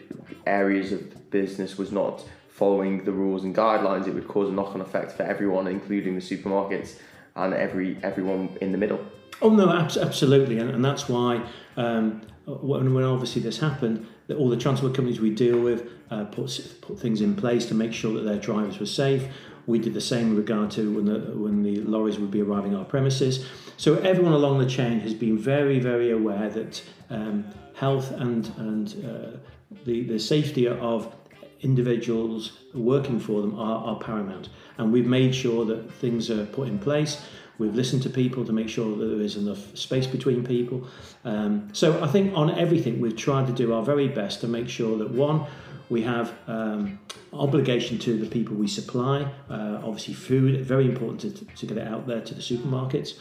areas 0.45 0.91
of 0.91 1.29
business 1.29 1.77
was 1.77 1.91
not 1.91 2.23
following 2.49 3.03
the 3.05 3.11
rules 3.11 3.43
and 3.43 3.55
guidelines, 3.55 4.07
it 4.07 4.13
would 4.15 4.27
cause 4.27 4.49
a 4.49 4.51
knock-on 4.51 4.81
effect 4.81 5.11
for 5.11 5.21
everyone, 5.23 5.67
including 5.67 6.15
the 6.15 6.21
supermarkets 6.21 6.95
and 7.35 7.53
every 7.53 7.97
everyone 8.03 8.57
in 8.61 8.71
the 8.71 8.77
middle. 8.77 8.99
Oh 9.41 9.49
no, 9.49 9.69
absolutely, 9.69 10.57
and, 10.57 10.71
and 10.71 10.83
that's 10.83 11.07
why 11.07 11.43
um, 11.75 12.21
when, 12.45 12.93
when 12.93 13.03
obviously 13.03 13.41
this 13.41 13.59
happened, 13.59 14.07
that 14.27 14.37
all 14.37 14.49
the 14.49 14.57
transport 14.57 14.95
companies 14.95 15.19
we 15.19 15.29
deal 15.29 15.59
with 15.59 15.87
uh, 16.09 16.25
put 16.25 16.77
put 16.81 16.99
things 16.99 17.21
in 17.21 17.35
place 17.35 17.65
to 17.67 17.75
make 17.75 17.93
sure 17.93 18.13
that 18.15 18.21
their 18.21 18.39
drivers 18.39 18.79
were 18.79 18.87
safe. 18.87 19.25
We 19.67 19.77
did 19.79 19.93
the 19.93 20.01
same 20.01 20.31
in 20.31 20.37
regard 20.37 20.71
to 20.71 20.81
when 20.95 21.05
the 21.05 21.19
when 21.37 21.61
the 21.61 21.81
lorries 21.81 22.17
would 22.17 22.31
be 22.31 22.41
arriving 22.41 22.75
our 22.75 22.85
premises. 22.85 23.45
So 23.77 23.95
everyone 23.99 24.33
along 24.33 24.57
the 24.57 24.65
chain 24.65 24.99
has 25.01 25.13
been 25.13 25.37
very 25.37 25.79
very 25.79 26.09
aware 26.11 26.49
that 26.49 26.83
um, 27.09 27.45
health 27.75 28.11
and 28.11 28.51
and 28.57 28.87
uh, 29.05 29.37
the 29.85 30.03
the 30.03 30.19
safety 30.19 30.67
of 30.67 31.13
individuals 31.61 32.59
working 32.73 33.19
for 33.19 33.41
them 33.41 33.57
are, 33.59 33.83
are 33.85 33.99
paramount. 33.99 34.49
And 34.77 34.91
we've 34.93 35.07
made 35.07 35.33
sure 35.33 35.65
that 35.65 35.91
things 35.93 36.29
are 36.29 36.45
put 36.45 36.67
in 36.67 36.79
place. 36.79 37.21
We've 37.57 37.73
listened 37.73 38.03
to 38.03 38.09
people 38.09 38.45
to 38.45 38.53
make 38.53 38.69
sure 38.69 38.95
that 38.95 39.05
there 39.05 39.21
is 39.21 39.35
enough 39.35 39.75
space 39.75 40.05
between 40.05 40.45
people. 40.45 40.87
Um, 41.25 41.69
so 41.73 42.03
I 42.03 42.07
think 42.07 42.35
on 42.35 42.51
everything, 42.51 43.01
we've 43.01 43.15
tried 43.15 43.47
to 43.47 43.53
do 43.53 43.73
our 43.73 43.81
very 43.81 44.07
best 44.07 44.41
to 44.41 44.47
make 44.47 44.69
sure 44.69 44.97
that 44.99 45.09
one, 45.09 45.45
we 45.89 46.01
have 46.03 46.33
um, 46.47 46.99
obligation 47.33 47.97
to 47.99 48.17
the 48.17 48.25
people 48.25 48.55
we 48.55 48.67
supply. 48.67 49.23
Uh, 49.49 49.81
obviously, 49.83 50.13
food 50.13 50.65
very 50.65 50.85
important 50.85 51.21
to, 51.21 51.45
to 51.45 51.65
get 51.65 51.77
it 51.77 51.87
out 51.87 52.07
there 52.07 52.21
to 52.21 52.33
the 52.33 52.41
supermarkets 52.41 53.19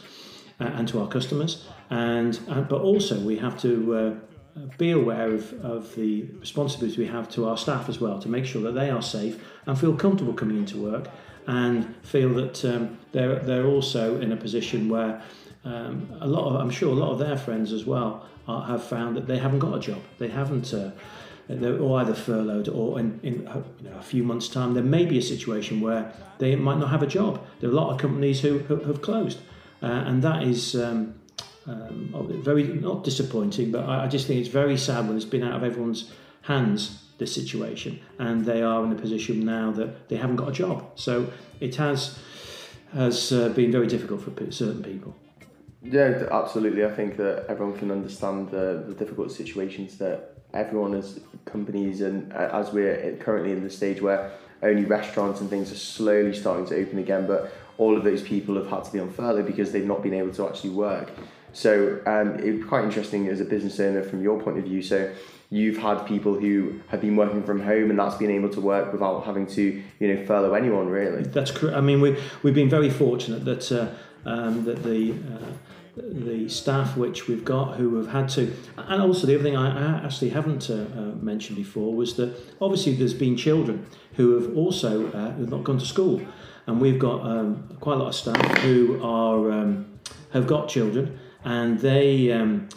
uh, 0.59 0.65
and 0.65 0.87
to 0.87 1.01
our 1.01 1.07
customers. 1.07 1.67
And 1.89 2.39
uh, 2.49 2.61
but 2.61 2.81
also 2.81 3.19
we 3.19 3.37
have 3.37 3.59
to 3.61 3.95
uh, 3.95 4.59
be 4.77 4.91
aware 4.91 5.31
of, 5.31 5.53
of 5.63 5.95
the 5.95 6.23
responsibility 6.39 6.97
we 7.01 7.07
have 7.07 7.29
to 7.29 7.47
our 7.47 7.57
staff 7.57 7.89
as 7.89 7.99
well 7.99 8.19
to 8.19 8.29
make 8.29 8.45
sure 8.45 8.61
that 8.63 8.73
they 8.73 8.89
are 8.89 9.01
safe 9.01 9.43
and 9.65 9.79
feel 9.79 9.95
comfortable 9.95 10.33
coming 10.33 10.57
into 10.57 10.77
work 10.77 11.09
and 11.47 11.95
feel 12.03 12.33
that 12.33 12.65
um, 12.65 12.97
they're, 13.13 13.39
they're 13.39 13.65
also 13.65 14.19
in 14.19 14.31
a 14.31 14.37
position 14.37 14.89
where 14.89 15.21
um, 15.63 16.17
a 16.21 16.27
lot 16.27 16.49
of, 16.49 16.59
I'm 16.59 16.69
sure 16.69 16.91
a 16.91 16.95
lot 16.95 17.11
of 17.11 17.19
their 17.19 17.37
friends 17.37 17.71
as 17.71 17.85
well 17.85 18.27
are, 18.47 18.65
have 18.67 18.83
found 18.83 19.15
that 19.15 19.27
they 19.27 19.37
haven't 19.37 19.59
got 19.59 19.75
a 19.75 19.79
job. 19.79 20.01
They 20.17 20.27
haven't, 20.27 20.73
uh, 20.73 20.91
they're 21.47 21.83
either 21.93 22.13
furloughed 22.13 22.67
or 22.67 22.99
in, 22.99 23.19
in 23.23 23.33
you 23.81 23.89
know, 23.89 23.97
a 23.97 24.01
few 24.01 24.23
months' 24.23 24.49
time 24.49 24.73
there 24.73 24.83
may 24.83 25.05
be 25.05 25.17
a 25.17 25.21
situation 25.21 25.81
where 25.81 26.11
they 26.39 26.55
might 26.55 26.77
not 26.77 26.89
have 26.89 27.01
a 27.01 27.07
job. 27.07 27.43
There 27.59 27.69
are 27.69 27.73
a 27.73 27.75
lot 27.75 27.93
of 27.93 27.99
companies 27.99 28.41
who, 28.41 28.59
who 28.59 28.79
have 28.83 29.01
closed, 29.01 29.39
uh, 29.81 29.85
and 29.85 30.21
that 30.23 30.43
is 30.43 30.75
um, 30.75 31.15
um, 31.65 32.41
very 32.43 32.63
not 32.63 33.03
disappointing, 33.03 33.71
but 33.71 33.87
I, 33.87 34.05
I 34.05 34.07
just 34.07 34.27
think 34.27 34.39
it's 34.39 34.49
very 34.49 34.77
sad 34.77 35.07
when 35.07 35.15
it's 35.15 35.25
been 35.25 35.43
out 35.43 35.55
of 35.55 35.63
everyone's 35.63 36.11
hands 36.41 37.03
this 37.17 37.33
situation, 37.33 37.99
and 38.19 38.45
they 38.45 38.61
are 38.61 38.83
in 38.83 38.91
a 38.91 38.95
position 38.95 39.45
now 39.45 39.71
that 39.71 40.09
they 40.09 40.17
haven't 40.17 40.35
got 40.35 40.49
a 40.49 40.51
job. 40.51 40.85
So 40.95 41.31
it 41.59 41.75
has 41.75 42.19
has 42.93 43.31
uh, 43.31 43.49
been 43.49 43.71
very 43.71 43.87
difficult 43.87 44.21
for 44.21 44.51
certain 44.51 44.81
people. 44.81 45.15
Yeah, 45.83 46.27
absolutely. 46.31 46.85
I 46.85 46.91
think 46.91 47.17
that 47.17 47.45
everyone 47.47 47.77
can 47.77 47.91
understand 47.91 48.49
the, 48.49 48.83
the 48.87 48.93
difficult 48.93 49.31
situations 49.31 49.97
that 49.97 50.36
everyone 50.53 50.93
as 50.93 51.19
companies 51.45 52.01
and 52.01 52.31
uh, 52.33 52.49
as 52.53 52.71
we're 52.71 53.15
currently 53.19 53.51
in 53.51 53.63
the 53.63 53.69
stage 53.69 54.01
where 54.01 54.31
only 54.63 54.85
restaurants 54.85 55.41
and 55.41 55.49
things 55.49 55.71
are 55.71 55.77
slowly 55.77 56.33
starting 56.33 56.65
to 56.67 56.75
open 56.75 56.99
again, 56.99 57.27
but 57.27 57.53
all 57.77 57.95
of 57.95 58.03
those 58.03 58.23
people 58.23 58.55
have 58.55 58.67
had 58.67 58.83
to 58.83 58.91
be 58.91 58.99
on 58.99 59.11
furlough 59.11 59.43
because 59.43 59.71
they've 59.71 59.85
not 59.85 60.01
been 60.01 60.13
able 60.13 60.33
to 60.33 60.47
actually 60.47 60.71
work. 60.71 61.11
So 61.53 62.01
um, 62.05 62.39
it's 62.39 62.65
quite 62.65 62.83
interesting 62.83 63.27
as 63.27 63.39
a 63.39 63.45
business 63.45 63.79
owner 63.79 64.03
from 64.03 64.21
your 64.21 64.41
point 64.41 64.57
of 64.57 64.63
view. 64.63 64.81
So 64.81 65.13
you've 65.49 65.77
had 65.77 66.05
people 66.05 66.35
who 66.35 66.81
have 66.89 67.01
been 67.01 67.15
working 67.15 67.43
from 67.43 67.61
home 67.61 67.89
and 67.89 67.97
that's 67.97 68.15
been 68.15 68.31
able 68.31 68.49
to 68.49 68.61
work 68.61 68.91
without 68.91 69.25
having 69.25 69.47
to 69.47 69.81
you 69.99 70.13
know 70.13 70.25
furlough 70.25 70.53
anyone 70.53 70.87
really. 70.87 71.23
That's 71.23 71.51
correct. 71.51 71.77
I 71.77 71.81
mean 71.81 72.01
we've 72.01 72.21
we've 72.43 72.53
been 72.53 72.69
very 72.69 72.89
fortunate 72.89 73.45
that 73.45 73.71
uh, 73.71 73.87
um, 74.29 74.65
that 74.65 74.83
the 74.83 75.13
uh, 75.13 75.66
the 75.97 76.47
staff 76.49 76.95
which 76.95 77.27
we've 77.27 77.43
got 77.43 77.77
who 77.77 77.95
have 77.95 78.09
had 78.09 78.29
to, 78.29 78.53
and 78.77 79.01
also 79.01 79.27
the 79.27 79.35
other 79.35 79.43
thing 79.43 79.55
I 79.55 80.05
actually 80.05 80.29
haven't 80.29 80.69
uh, 80.69 80.73
uh, 80.73 81.01
mentioned 81.21 81.57
before 81.57 81.93
was 81.93 82.15
that 82.15 82.35
obviously 82.61 82.95
there's 82.95 83.13
been 83.13 83.35
children 83.35 83.85
who 84.15 84.35
have 84.39 84.55
also 84.55 85.11
uh, 85.11 85.31
not 85.37 85.63
gone 85.63 85.79
to 85.79 85.85
school, 85.85 86.21
and 86.65 86.79
we've 86.79 86.99
got 86.99 87.21
um, 87.25 87.67
quite 87.79 87.95
a 87.95 87.97
lot 87.97 88.09
of 88.09 88.15
staff 88.15 88.57
who 88.59 89.01
are 89.03 89.51
um, 89.51 89.99
have 90.33 90.47
got 90.47 90.69
children 90.69 91.19
and 91.43 91.79
they 91.79 92.31
um, 92.31 92.67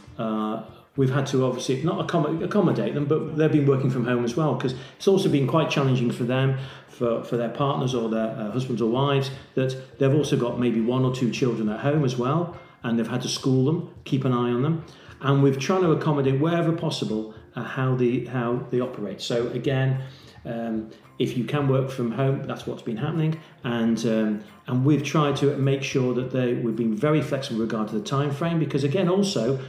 we've 0.97 1.12
had 1.12 1.27
to 1.27 1.47
obviously 1.47 1.83
not 1.83 2.00
accommodate 2.05 2.95
them, 2.95 3.07
but 3.07 3.37
they've 3.37 3.53
been 3.53 3.67
working 3.67 3.91
from 3.91 4.05
home 4.05 4.25
as 4.25 4.37
well 4.37 4.55
because 4.55 4.75
it's 4.97 5.09
also 5.09 5.29
been 5.29 5.47
quite 5.47 5.71
challenging 5.71 6.11
for 6.11 6.25
them, 6.25 6.59
for, 6.89 7.25
for 7.25 7.37
their 7.37 7.49
partners 7.49 7.95
or 7.95 8.09
their 8.09 8.31
uh, 8.31 8.50
husbands 8.50 8.83
or 8.83 8.91
wives, 8.91 9.31
that 9.55 9.99
they've 9.99 10.15
also 10.15 10.37
got 10.37 10.59
maybe 10.59 10.81
one 10.81 11.05
or 11.05 11.15
two 11.15 11.31
children 11.31 11.69
at 11.69 11.81
home 11.81 12.05
as 12.05 12.17
well, 12.17 12.55
and 12.83 12.99
they've 12.99 13.09
had 13.09 13.23
to 13.23 13.29
school 13.29 13.65
them, 13.67 13.95
keep 14.05 14.25
an 14.25 14.33
eye 14.33 14.51
on 14.51 14.63
them, 14.63 14.85
and 15.21 15.43
we've 15.43 15.59
tried 15.59 15.81
to 15.81 15.93
accommodate 15.93 16.41
wherever 16.41 16.73
possible 16.73 17.35
uh, 17.55 17.63
how 17.63 17.95
they 17.95 18.25
how 18.25 18.67
they 18.71 18.81
operate. 18.81 19.21
So 19.21 19.49
again. 19.49 20.03
Um, 20.43 20.91
if 21.19 21.37
you 21.37 21.45
can 21.45 21.69
work 21.69 21.91
from 21.91 22.13
home, 22.13 22.47
that's 22.47 22.67
what's 22.67 22.81
been 22.81 22.97
happening, 22.97 23.39
and 23.63 23.99
um, 24.07 24.43
and 24.67 24.87
we've 24.87 25.05
tried 25.05 25.37
to 25.37 25.55
make 25.59 25.83
sure 25.83 26.15
that 26.15 26.31
they 26.31 26.55
we've 26.55 26.75
been 26.75 26.97
very 26.97 27.21
flexible 27.21 27.61
with 27.61 27.71
regard 27.71 27.89
to 27.89 27.99
the 27.99 28.05
time 28.05 28.31
frame 28.31 28.59
because 28.59 28.85
again 28.85 29.07
also 29.07 29.61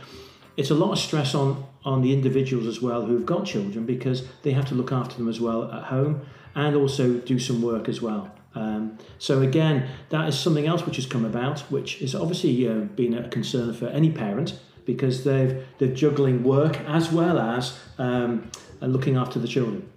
it's 0.55 0.69
a 0.69 0.75
lot 0.75 0.93
of 0.93 0.97
stress 0.97 1.35
on 1.35 1.65
on 1.83 2.01
the 2.01 2.13
individuals 2.13 2.67
as 2.67 2.81
well 2.81 3.05
who've 3.05 3.25
got 3.25 3.45
children 3.45 3.85
because 3.85 4.27
they 4.43 4.51
have 4.51 4.65
to 4.65 4.75
look 4.75 4.91
after 4.91 5.17
them 5.17 5.27
as 5.27 5.41
well 5.41 5.69
at 5.71 5.83
home 5.83 6.21
and 6.55 6.75
also 6.75 7.15
do 7.15 7.39
some 7.39 7.61
work 7.61 7.89
as 7.89 8.01
well. 8.01 8.31
Um, 8.53 8.97
so 9.17 9.41
again, 9.41 9.89
that 10.09 10.27
is 10.27 10.37
something 10.37 10.67
else 10.67 10.85
which 10.85 10.97
has 10.97 11.05
come 11.05 11.25
about, 11.25 11.61
which 11.71 12.01
is 12.01 12.13
obviously 12.13 12.67
uh, 12.67 12.73
been 12.73 13.13
a 13.13 13.29
concern 13.29 13.73
for 13.73 13.87
any 13.87 14.11
parent 14.11 14.59
because 14.85 15.23
they've 15.23 15.65
they're 15.77 15.93
juggling 15.93 16.43
work 16.43 16.79
as 16.81 17.11
well 17.11 17.39
as 17.39 17.79
um, 17.97 18.49
looking 18.81 19.15
after 19.15 19.39
the 19.39 19.47
children. 19.47 19.87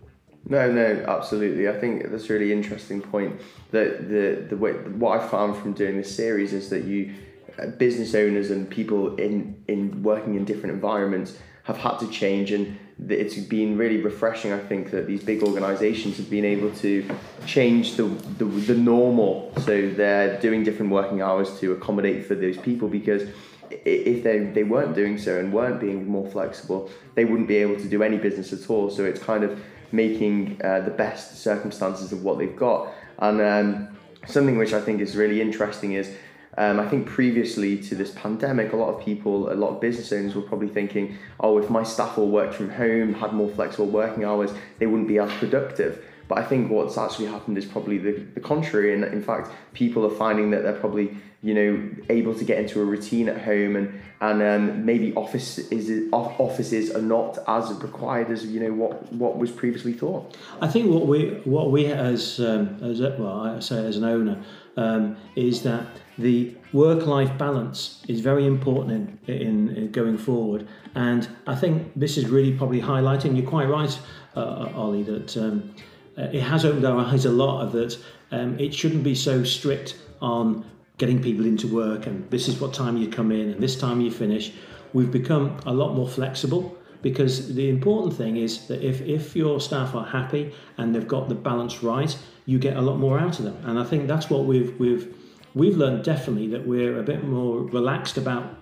No, 0.47 0.71
no, 0.71 1.05
absolutely. 1.09 1.69
I 1.69 1.79
think 1.79 2.11
that's 2.11 2.29
a 2.29 2.33
really 2.35 2.53
interesting 2.53 3.01
point. 3.01 3.41
That 3.71 4.09
the 4.09 4.47
the 4.49 4.57
way 4.57 4.73
what 4.73 5.21
I 5.21 5.27
found 5.27 5.57
from 5.57 5.73
doing 5.73 5.97
this 5.97 6.15
series 6.15 6.53
is 6.53 6.69
that 6.71 6.85
you 6.85 7.15
uh, 7.59 7.67
business 7.67 8.15
owners 8.15 8.51
and 8.51 8.69
people 8.69 9.17
in 9.17 9.63
in 9.69 10.03
working 10.03 10.35
in 10.35 10.45
different 10.45 10.75
environments 10.75 11.39
have 11.65 11.79
had 11.79 11.99
to 11.99 12.09
change 12.11 12.53
and 12.53 12.79
it's 13.09 13.37
been 13.37 13.77
really 13.77 14.01
refreshing 14.01 14.53
I 14.53 14.59
think 14.59 14.91
that 14.93 15.07
these 15.07 15.23
big 15.23 15.43
organizations 15.43 16.17
have 16.19 16.31
been 16.31 16.45
able 16.45 16.71
to 16.77 17.09
change 17.45 17.97
the, 17.97 18.05
the 18.39 18.45
the 18.45 18.75
normal 18.75 19.53
so 19.59 19.91
they're 19.91 20.41
doing 20.41 20.63
different 20.63 20.93
working 20.93 21.21
hours 21.21 21.59
to 21.61 21.73
accommodate 21.73 22.25
for 22.25 22.35
those 22.35 22.57
people 22.57 22.89
because 22.89 23.23
if 23.71 24.23
they, 24.23 24.39
they 24.39 24.63
weren't 24.63 24.95
doing 24.95 25.19
so 25.19 25.41
and 25.41 25.53
weren't 25.53 25.81
being 25.81 26.07
more 26.07 26.31
flexible 26.31 26.89
they 27.17 27.25
wouldn't 27.25 27.49
be 27.49 27.57
able 27.57 27.77
to 27.77 27.89
do 27.89 28.03
any 28.03 28.17
business 28.17 28.53
at 28.53 28.71
all 28.71 28.89
so 28.91 29.05
it's 29.05 29.21
kind 29.21 29.43
of 29.43 29.61
making 29.95 30.61
uh, 30.63 30.81
the 30.81 30.91
best 30.91 31.39
circumstances 31.43 32.13
of 32.13 32.23
what 32.23 32.39
they've 32.39 32.57
got. 32.57 32.93
And 33.19 33.41
um, 33.41 33.99
something 34.27 34.59
which 34.59 34.73
I 34.73 34.81
think 34.81 35.01
is 35.01 35.17
really 35.17 35.41
interesting 35.41 35.93
is 35.93 36.15
um, 36.57 36.79
I 36.79 36.89
think 36.89 37.07
previously 37.07 37.83
to 37.83 37.95
this 37.95 38.13
pandemic, 38.13 38.73
a 38.73 38.77
lot 38.77 38.95
of 38.95 39.05
people, 39.05 39.53
a 39.53 39.55
lot 39.55 39.71
of 39.71 39.81
business 39.81 40.13
owners 40.13 40.35
were 40.35 40.43
probably 40.43 40.69
thinking, 40.69 41.17
oh, 41.41 41.59
if 41.59 41.69
my 41.69 41.83
staff 41.83 42.17
all 42.17 42.31
worked 42.31 42.55
from 42.55 42.71
home, 42.71 43.15
had 43.15 43.33
more 43.33 43.49
flexible 43.49 43.87
working 43.87 44.25
hours, 44.25 44.53
they 44.79 44.87
wouldn't 44.87 45.09
be 45.09 45.19
as 45.19 45.33
productive. 45.33 46.05
But 46.29 46.39
I 46.39 46.45
think 46.45 46.71
what's 46.71 46.97
actually 46.97 47.27
happened 47.27 47.59
is 47.59 47.65
probably 47.65 47.99
the, 47.99 48.13
the 48.35 48.41
contrary. 48.41 48.95
And 48.95 49.05
in 49.05 49.23
fact, 49.23 49.51
people 49.75 50.07
are 50.07 50.15
finding 50.17 50.51
that 50.51 50.63
they're 50.63 50.73
probably 50.73 51.17
you 51.45 51.53
know 51.53 51.91
able 52.09 52.35
to 52.35 52.43
get 52.43 52.59
into 52.59 52.81
a 52.81 52.85
routine 52.85 53.29
at 53.29 53.43
home 53.43 53.77
and 53.77 54.01
and 54.23 54.43
um, 54.43 54.87
maybe 54.87 55.13
office 55.15 55.59
is 55.59 56.09
offices 56.13 56.91
are 56.91 57.03
not 57.03 57.39
as 57.47 57.71
required 57.83 58.31
as 58.31 58.47
you 58.47 58.61
know 58.61 58.73
what 58.73 59.13
what 59.13 59.37
was 59.37 59.51
previously 59.51 59.93
thought. 59.93 60.37
I 60.63 60.69
think 60.69 60.91
what 60.91 61.07
we 61.07 61.41
what 61.45 61.71
we 61.71 61.87
as 61.87 62.41
um, 62.41 62.79
as 62.83 63.01
well 63.01 63.41
I 63.43 63.61
say 63.61 63.85
as 63.85 63.99
an 63.99 64.05
owner 64.05 64.43
um, 64.79 65.17
is 65.37 65.63
that 65.65 65.87
the 66.17 66.55
work 66.73 67.07
life 67.07 67.37
balance 67.37 68.03
is 68.09 68.21
very 68.21 68.47
important 68.47 69.19
in, 69.27 69.35
in, 69.35 69.77
in, 69.77 69.91
going 69.91 70.17
forward 70.17 70.67
and 70.95 71.29
I 71.47 71.57
think 71.57 71.93
this 71.95 72.17
is 72.17 72.27
really 72.27 72.57
probably 72.57 72.81
highlighting 72.81 73.37
you're 73.37 73.51
quite 73.51 73.69
right 73.69 73.99
uh, 74.37 74.71
Ollie 74.75 75.03
that 75.03 75.37
um, 75.37 75.75
uh, 76.19 76.23
it 76.33 76.43
has 76.43 76.65
opened 76.65 76.85
our 76.85 76.99
eyes 76.99 77.25
a 77.25 77.31
lot 77.31 77.63
of 77.63 77.73
that 77.73 77.99
um, 78.31 78.59
it 78.59 78.75
shouldn't 78.75 79.05
be 79.05 79.15
so 79.15 79.45
strict 79.45 79.99
on 80.21 80.65
getting 80.99 81.21
people 81.21 81.45
into 81.45 81.67
work 81.67 82.07
and 82.07 82.29
this 82.31 82.49
is 82.49 82.61
what 82.61 82.73
time 82.73 82.97
you 82.97 83.09
come 83.09 83.33
in 83.33 83.51
and 83.51 83.63
this 83.63 83.77
time 83.77 84.01
you 84.01 84.11
finish. 84.11 84.53
We've 84.93 85.11
become 85.11 85.59
a 85.67 85.73
lot 85.73 85.95
more 85.95 86.09
flexible 86.09 86.77
because 87.03 87.55
the 87.55 87.69
important 87.69 88.15
thing 88.15 88.37
is 88.37 88.67
that 88.69 88.83
if, 88.83 89.01
if 89.03 89.35
your 89.35 89.61
staff 89.61 89.95
are 89.95 90.07
happy 90.07 90.53
and 90.79 90.95
they've 90.95 91.07
got 91.07 91.29
the 91.29 91.35
balance 91.35 91.83
right, 91.83 92.17
you 92.47 92.59
get 92.59 92.77
a 92.77 92.81
lot 92.81 92.99
more 92.99 93.19
out 93.19 93.39
of 93.39 93.45
them. 93.45 93.57
And 93.65 93.79
I 93.79 93.85
think 93.85 94.07
that's 94.07 94.31
what 94.31 94.45
we've 94.45 94.79
we've 94.79 95.15
we've 95.55 95.77
learned 95.77 96.05
definitely 96.05 96.49
that 96.49 96.67
we're 96.67 96.99
a 96.99 97.03
bit 97.03 97.25
more 97.25 97.63
relaxed 97.63 98.17
about 98.17 98.57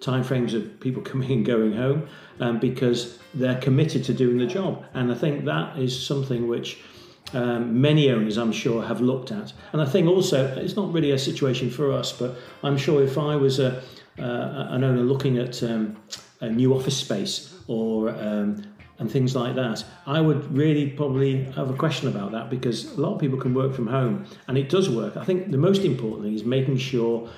timeframes 0.00 0.54
of 0.54 0.78
people 0.80 1.02
coming 1.10 1.32
and 1.32 1.46
going 1.46 1.72
home 1.72 2.06
um, 2.40 2.58
because 2.58 3.18
they're 3.34 3.60
committed 3.60 4.04
to 4.04 4.14
doing 4.14 4.38
the 4.38 4.46
job. 4.46 4.84
And 4.94 5.10
I 5.10 5.14
think 5.14 5.46
that 5.46 5.78
is 5.78 5.98
something 6.06 6.48
which 6.48 6.78
um, 7.34 7.80
many 7.80 8.10
owners, 8.10 8.36
I'm 8.36 8.52
sure, 8.52 8.82
have 8.82 9.00
looked 9.00 9.32
at. 9.32 9.52
And 9.72 9.82
I 9.82 9.86
think 9.86 10.08
also 10.08 10.46
it's 10.56 10.76
not 10.76 10.92
really 10.92 11.10
a 11.10 11.18
situation 11.18 11.70
for 11.70 11.92
us, 11.92 12.12
but 12.12 12.36
I'm 12.62 12.76
sure 12.76 13.02
if 13.02 13.18
I 13.18 13.36
was 13.36 13.58
a, 13.58 13.82
uh, 14.18 14.66
an 14.70 14.84
owner 14.84 15.02
looking 15.02 15.38
at 15.38 15.62
um, 15.62 15.96
a 16.40 16.48
new 16.48 16.74
office 16.74 16.96
space 16.96 17.54
or 17.66 18.10
um, 18.10 18.62
and 18.98 19.10
things 19.10 19.36
like 19.36 19.54
that, 19.54 19.84
I 20.06 20.20
would 20.20 20.56
really 20.56 20.90
probably 20.90 21.44
have 21.44 21.70
a 21.70 21.74
question 21.74 22.08
about 22.08 22.32
that 22.32 22.50
because 22.50 22.96
a 22.96 23.00
lot 23.00 23.14
of 23.14 23.20
people 23.20 23.38
can 23.38 23.54
work 23.54 23.72
from 23.72 23.86
home 23.86 24.26
and 24.48 24.58
it 24.58 24.68
does 24.68 24.90
work. 24.90 25.16
I 25.16 25.24
think 25.24 25.50
the 25.50 25.58
most 25.58 25.84
important 25.84 26.24
thing 26.24 26.34
is 26.34 26.44
making 26.44 26.78
sure 26.78 27.28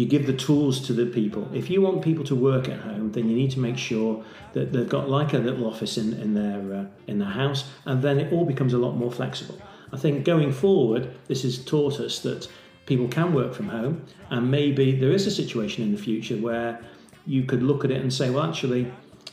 you 0.00 0.06
give 0.06 0.26
the 0.26 0.32
tools 0.46 0.80
to 0.86 0.94
the 0.94 1.04
people. 1.04 1.46
If 1.52 1.68
you 1.68 1.82
want 1.82 2.00
people 2.00 2.24
to 2.24 2.34
work 2.34 2.70
at 2.70 2.80
home, 2.80 3.12
then 3.12 3.28
you 3.28 3.36
need 3.36 3.50
to 3.50 3.60
make 3.60 3.76
sure 3.76 4.24
that 4.54 4.72
they've 4.72 4.88
got 4.88 5.10
like 5.10 5.34
a 5.34 5.38
little 5.38 5.66
office 5.66 5.98
in, 5.98 6.14
in 6.14 6.32
their 6.32 6.62
uh, 6.78 6.86
in 7.06 7.18
their 7.18 7.28
house, 7.28 7.68
and 7.84 8.02
then 8.02 8.18
it 8.18 8.32
all 8.32 8.46
becomes 8.46 8.72
a 8.72 8.78
lot 8.78 8.92
more 8.96 9.12
flexible. 9.12 9.58
I 9.92 9.98
think 9.98 10.24
going 10.24 10.52
forward, 10.52 11.10
this 11.28 11.42
has 11.42 11.62
taught 11.62 12.00
us 12.00 12.20
that 12.20 12.48
people 12.86 13.08
can 13.08 13.34
work 13.34 13.52
from 13.52 13.68
home, 13.68 14.06
and 14.30 14.50
maybe 14.50 14.92
there 14.92 15.12
is 15.12 15.26
a 15.26 15.30
situation 15.30 15.84
in 15.84 15.92
the 15.92 16.02
future 16.02 16.36
where 16.36 16.80
you 17.26 17.42
could 17.44 17.62
look 17.62 17.84
at 17.84 17.90
it 17.90 18.00
and 18.00 18.12
say, 18.12 18.30
well, 18.30 18.44
actually, 18.44 18.90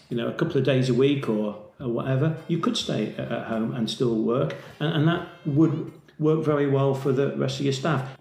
you 0.10 0.18
know, 0.18 0.28
a 0.28 0.34
couple 0.34 0.58
of 0.58 0.66
days 0.66 0.90
a 0.90 0.94
week 0.94 1.30
or, 1.30 1.56
or 1.80 1.88
whatever, 1.88 2.36
you 2.50 2.58
could 2.60 2.76
stay 2.76 3.16
at 3.16 3.48
home 3.48 3.74
and 3.74 3.90
still 3.90 4.16
work, 4.16 4.56
and, 4.82 4.94
and 4.98 5.08
that 5.08 5.28
would 5.46 5.94
work 6.20 6.44
very 6.44 6.68
well 6.68 6.94
for 6.94 7.14
the 7.14 7.38
rest 7.38 7.60
of 7.60 7.66
your 7.66 7.74
staff. 7.74 8.17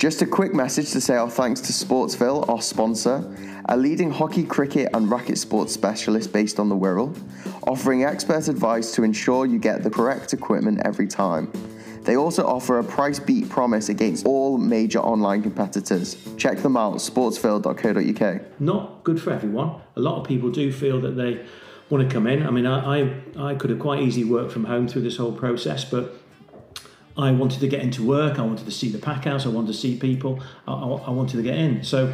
Just 0.00 0.22
a 0.22 0.26
quick 0.26 0.54
message 0.54 0.92
to 0.92 1.00
say 1.02 1.16
our 1.16 1.28
thanks 1.28 1.60
to 1.60 1.74
Sportsville, 1.74 2.48
our 2.48 2.62
sponsor, 2.62 3.22
a 3.66 3.76
leading 3.76 4.10
hockey, 4.10 4.44
cricket, 4.44 4.88
and 4.94 5.10
racket 5.10 5.36
sports 5.36 5.74
specialist 5.74 6.32
based 6.32 6.58
on 6.58 6.70
the 6.70 6.74
Wirral, 6.74 7.14
offering 7.66 8.04
expert 8.04 8.48
advice 8.48 8.92
to 8.94 9.02
ensure 9.02 9.44
you 9.44 9.58
get 9.58 9.82
the 9.82 9.90
correct 9.90 10.32
equipment 10.32 10.80
every 10.86 11.06
time. 11.06 11.52
They 12.04 12.16
also 12.16 12.46
offer 12.46 12.78
a 12.78 12.82
price 12.82 13.18
beat 13.18 13.50
promise 13.50 13.90
against 13.90 14.24
all 14.24 14.56
major 14.56 15.00
online 15.00 15.42
competitors. 15.42 16.16
Check 16.38 16.60
them 16.60 16.78
out, 16.78 16.94
sportsville.co.uk. 16.94 18.42
Not 18.58 19.04
good 19.04 19.20
for 19.20 19.34
everyone. 19.34 19.82
A 19.96 20.00
lot 20.00 20.18
of 20.18 20.26
people 20.26 20.50
do 20.50 20.72
feel 20.72 20.98
that 21.02 21.10
they 21.10 21.44
want 21.90 22.08
to 22.08 22.10
come 22.10 22.26
in. 22.26 22.46
I 22.46 22.50
mean, 22.50 22.64
I, 22.64 23.02
I, 23.02 23.50
I 23.50 23.54
could 23.54 23.68
have 23.68 23.80
quite 23.80 24.00
easily 24.00 24.24
worked 24.24 24.50
from 24.50 24.64
home 24.64 24.88
through 24.88 25.02
this 25.02 25.18
whole 25.18 25.32
process, 25.32 25.84
but 25.84 26.14
I 27.16 27.32
wanted 27.32 27.60
to 27.60 27.68
get 27.68 27.80
into 27.80 28.06
work. 28.06 28.38
I 28.38 28.42
wanted 28.42 28.64
to 28.64 28.70
see 28.70 28.90
the 28.90 28.98
pack 28.98 29.24
house. 29.24 29.46
I 29.46 29.48
wanted 29.48 29.68
to 29.68 29.78
see 29.78 29.96
people. 29.96 30.40
I, 30.66 30.72
I, 30.72 30.86
I 31.08 31.10
wanted 31.10 31.36
to 31.36 31.42
get 31.42 31.56
in. 31.56 31.82
So, 31.82 32.12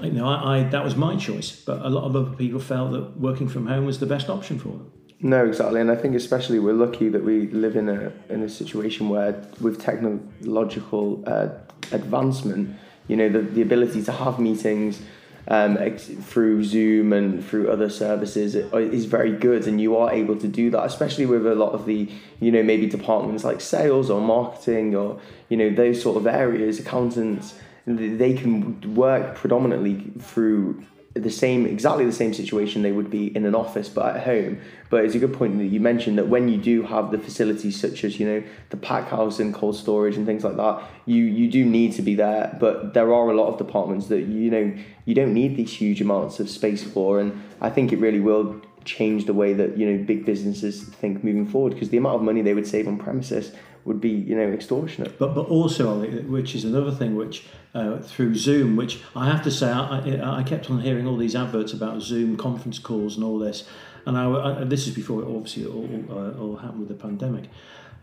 you 0.00 0.10
know, 0.12 0.28
I, 0.28 0.58
I, 0.58 0.62
that 0.64 0.84
was 0.84 0.96
my 0.96 1.16
choice. 1.16 1.50
But 1.50 1.84
a 1.84 1.88
lot 1.88 2.04
of 2.04 2.16
other 2.16 2.36
people 2.36 2.60
felt 2.60 2.92
that 2.92 3.18
working 3.18 3.48
from 3.48 3.66
home 3.66 3.86
was 3.86 4.00
the 4.00 4.06
best 4.06 4.28
option 4.28 4.58
for 4.58 4.68
them. 4.68 4.92
No, 5.24 5.46
exactly, 5.46 5.80
and 5.80 5.88
I 5.88 5.94
think 5.94 6.16
especially 6.16 6.58
we're 6.58 6.72
lucky 6.72 7.08
that 7.08 7.22
we 7.22 7.46
live 7.46 7.76
in 7.76 7.88
a 7.88 8.12
in 8.28 8.42
a 8.42 8.48
situation 8.48 9.08
where, 9.08 9.40
with 9.60 9.80
technological 9.80 11.22
uh, 11.28 11.50
advancement, 11.92 12.76
you 13.06 13.16
know, 13.16 13.28
the, 13.28 13.38
the 13.38 13.62
ability 13.62 14.02
to 14.02 14.10
have 14.10 14.40
meetings 14.40 15.00
um, 15.48 15.76
through 15.96 16.64
Zoom 16.64 17.12
and 17.12 17.44
through 17.44 17.70
other 17.70 17.90
services 17.90 18.54
is 18.54 19.04
very 19.06 19.32
good, 19.32 19.66
and 19.66 19.80
you 19.80 19.96
are 19.96 20.12
able 20.12 20.36
to 20.38 20.48
do 20.48 20.70
that, 20.70 20.84
especially 20.84 21.26
with 21.26 21.46
a 21.46 21.54
lot 21.54 21.72
of 21.72 21.86
the 21.86 22.08
you 22.40 22.52
know 22.52 22.62
maybe 22.62 22.86
departments 22.86 23.44
like 23.44 23.60
sales 23.60 24.10
or 24.10 24.20
marketing 24.20 24.94
or 24.94 25.20
you 25.48 25.56
know 25.56 25.70
those 25.70 26.00
sort 26.00 26.16
of 26.16 26.26
areas, 26.26 26.78
accountants. 26.78 27.54
They 27.84 28.34
can 28.34 28.94
work 28.94 29.34
predominantly 29.34 30.12
through 30.20 30.86
the 31.14 31.30
same 31.30 31.66
exactly 31.66 32.04
the 32.06 32.12
same 32.12 32.32
situation 32.32 32.82
they 32.82 32.92
would 32.92 33.10
be 33.10 33.34
in 33.36 33.44
an 33.44 33.54
office 33.54 33.88
but 33.88 34.16
at 34.16 34.24
home. 34.24 34.60
But 34.88 35.04
it's 35.04 35.14
a 35.14 35.18
good 35.18 35.32
point 35.32 35.58
that 35.58 35.66
you 35.66 35.80
mentioned 35.80 36.18
that 36.18 36.28
when 36.28 36.48
you 36.48 36.58
do 36.58 36.82
have 36.82 37.10
the 37.10 37.18
facilities 37.18 37.78
such 37.78 38.04
as 38.04 38.18
you 38.18 38.26
know 38.26 38.42
the 38.70 38.76
pack 38.76 39.08
house 39.08 39.38
and 39.38 39.52
cold 39.52 39.76
storage 39.76 40.16
and 40.16 40.26
things 40.26 40.44
like 40.44 40.56
that 40.56 40.82
you 41.06 41.24
you 41.24 41.50
do 41.50 41.64
need 41.64 41.92
to 41.94 42.02
be 42.02 42.14
there. 42.14 42.56
But 42.58 42.94
there 42.94 43.12
are 43.12 43.30
a 43.30 43.34
lot 43.34 43.48
of 43.48 43.58
departments 43.58 44.06
that 44.08 44.22
you 44.22 44.50
know 44.50 44.74
you 45.04 45.14
don't 45.14 45.34
need 45.34 45.56
these 45.56 45.72
huge 45.72 46.00
amounts 46.00 46.40
of 46.40 46.48
space 46.48 46.82
for. 46.82 47.20
And 47.20 47.42
i 47.60 47.70
think 47.70 47.92
it 47.92 47.98
really 47.98 48.20
will 48.20 48.60
change 48.84 49.26
the 49.26 49.34
way 49.34 49.52
that 49.52 49.76
you 49.76 49.90
know 49.90 50.04
big 50.04 50.24
businesses 50.24 50.82
think 50.82 51.22
moving 51.24 51.46
forward 51.46 51.74
because 51.74 51.90
the 51.90 51.96
amount 51.96 52.16
of 52.16 52.22
money 52.22 52.42
they 52.42 52.54
would 52.54 52.66
save 52.66 52.88
on 52.88 52.98
premises 52.98 53.52
would 53.84 54.00
be 54.00 54.10
you 54.10 54.36
know 54.36 54.50
extortionate. 54.52 55.18
But 55.18 55.34
but 55.34 55.46
also, 55.48 56.00
which 56.22 56.54
is 56.54 56.64
another 56.64 56.92
thing, 56.92 57.16
which 57.16 57.46
uh, 57.74 57.98
through 57.98 58.34
Zoom, 58.34 58.76
which 58.76 59.00
I 59.16 59.26
have 59.26 59.42
to 59.44 59.50
say, 59.50 59.70
I, 59.70 60.38
I 60.38 60.42
kept 60.42 60.70
on 60.70 60.80
hearing 60.80 61.06
all 61.06 61.16
these 61.16 61.34
adverts 61.34 61.72
about 61.72 62.02
Zoom 62.02 62.36
conference 62.36 62.78
calls 62.78 63.16
and 63.16 63.24
all 63.24 63.38
this, 63.38 63.68
and 64.06 64.16
I, 64.16 64.60
I 64.60 64.64
this 64.64 64.86
is 64.86 64.94
before 64.94 65.22
it 65.22 65.26
obviously 65.26 65.66
all, 65.66 65.88
all, 66.10 66.40
all 66.40 66.56
happened 66.56 66.80
with 66.80 66.88
the 66.88 66.94
pandemic. 66.94 67.44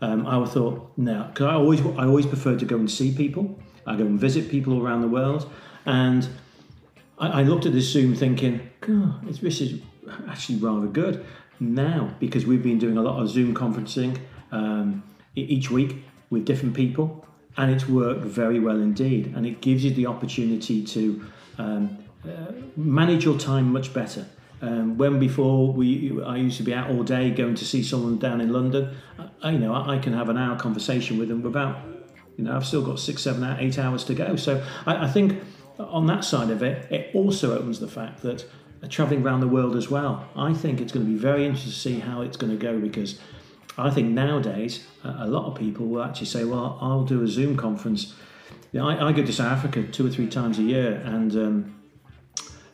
Um, 0.02 0.26
I 0.26 0.44
thought 0.46 0.92
now 0.96 1.28
because 1.28 1.46
I 1.46 1.54
always 1.54 1.80
I 1.80 2.04
always 2.04 2.26
prefer 2.26 2.56
to 2.56 2.64
go 2.64 2.76
and 2.76 2.90
see 2.90 3.12
people. 3.14 3.58
I 3.86 3.96
go 3.96 4.04
and 4.04 4.20
visit 4.20 4.50
people 4.50 4.82
around 4.82 5.00
the 5.02 5.08
world, 5.08 5.50
and 5.86 6.28
I, 7.18 7.40
I 7.40 7.42
looked 7.42 7.66
at 7.66 7.72
this 7.72 7.88
Zoom 7.90 8.14
thinking, 8.14 8.68
God, 8.80 9.26
this 9.26 9.60
is 9.60 9.80
actually 10.28 10.58
rather 10.58 10.86
good 10.86 11.24
now 11.58 12.14
because 12.18 12.46
we've 12.46 12.62
been 12.62 12.78
doing 12.78 12.96
a 12.96 13.02
lot 13.02 13.20
of 13.22 13.28
Zoom 13.28 13.54
conferencing. 13.54 14.18
Um, 14.52 15.02
each 15.34 15.70
week 15.70 16.04
with 16.28 16.44
different 16.44 16.74
people, 16.74 17.24
and 17.56 17.70
it's 17.70 17.88
worked 17.88 18.24
very 18.24 18.58
well 18.58 18.76
indeed. 18.76 19.32
And 19.34 19.46
it 19.46 19.60
gives 19.60 19.84
you 19.84 19.90
the 19.92 20.06
opportunity 20.06 20.84
to 20.84 21.24
um, 21.58 21.98
uh, 22.24 22.52
manage 22.76 23.24
your 23.24 23.38
time 23.38 23.72
much 23.72 23.92
better. 23.92 24.26
Um, 24.62 24.98
when 24.98 25.18
before 25.18 25.72
we, 25.72 26.22
I 26.22 26.36
used 26.36 26.58
to 26.58 26.62
be 26.62 26.74
out 26.74 26.90
all 26.90 27.02
day 27.02 27.30
going 27.30 27.54
to 27.54 27.64
see 27.64 27.82
someone 27.82 28.18
down 28.18 28.40
in 28.40 28.52
London. 28.52 28.94
I, 29.42 29.52
you 29.52 29.58
know, 29.58 29.72
I, 29.72 29.96
I 29.96 29.98
can 29.98 30.12
have 30.12 30.28
an 30.28 30.36
hour 30.36 30.56
conversation 30.58 31.18
with 31.18 31.28
them 31.28 31.42
without, 31.42 31.78
you 32.36 32.44
know, 32.44 32.54
I've 32.54 32.66
still 32.66 32.82
got 32.82 33.00
six, 33.00 33.22
seven, 33.22 33.42
eight 33.58 33.78
hours 33.78 34.04
to 34.04 34.14
go. 34.14 34.36
So 34.36 34.64
I, 34.84 35.04
I 35.04 35.08
think 35.08 35.40
on 35.78 36.06
that 36.08 36.24
side 36.24 36.50
of 36.50 36.62
it, 36.62 36.90
it 36.92 37.14
also 37.14 37.58
opens 37.58 37.80
the 37.80 37.88
fact 37.88 38.20
that 38.22 38.44
traveling 38.88 39.22
around 39.22 39.40
the 39.40 39.48
world 39.48 39.76
as 39.76 39.90
well. 39.90 40.28
I 40.36 40.54
think 40.54 40.80
it's 40.80 40.92
going 40.92 41.04
to 41.04 41.12
be 41.12 41.18
very 41.18 41.44
interesting 41.44 41.72
to 41.72 41.78
see 41.78 41.98
how 42.00 42.22
it's 42.22 42.36
going 42.36 42.50
to 42.50 42.58
go 42.58 42.78
because 42.78 43.18
I 43.76 43.90
think 43.90 44.10
nowadays 44.10 44.86
a 45.04 45.26
lot 45.26 45.46
of 45.46 45.58
people 45.58 45.86
will 45.86 46.02
actually 46.02 46.26
say, 46.26 46.44
"Well, 46.44 46.78
I'll 46.80 47.04
do 47.04 47.22
a 47.22 47.28
Zoom 47.28 47.56
conference." 47.56 48.14
You 48.72 48.80
know, 48.80 48.88
I, 48.88 49.08
I, 49.08 49.12
go 49.12 49.24
to 49.24 49.32
South 49.32 49.52
Africa 49.52 49.82
two 49.82 50.06
or 50.06 50.10
three 50.10 50.28
times 50.28 50.58
a 50.58 50.62
year, 50.62 51.02
and 51.04 51.34
um, 51.34 51.80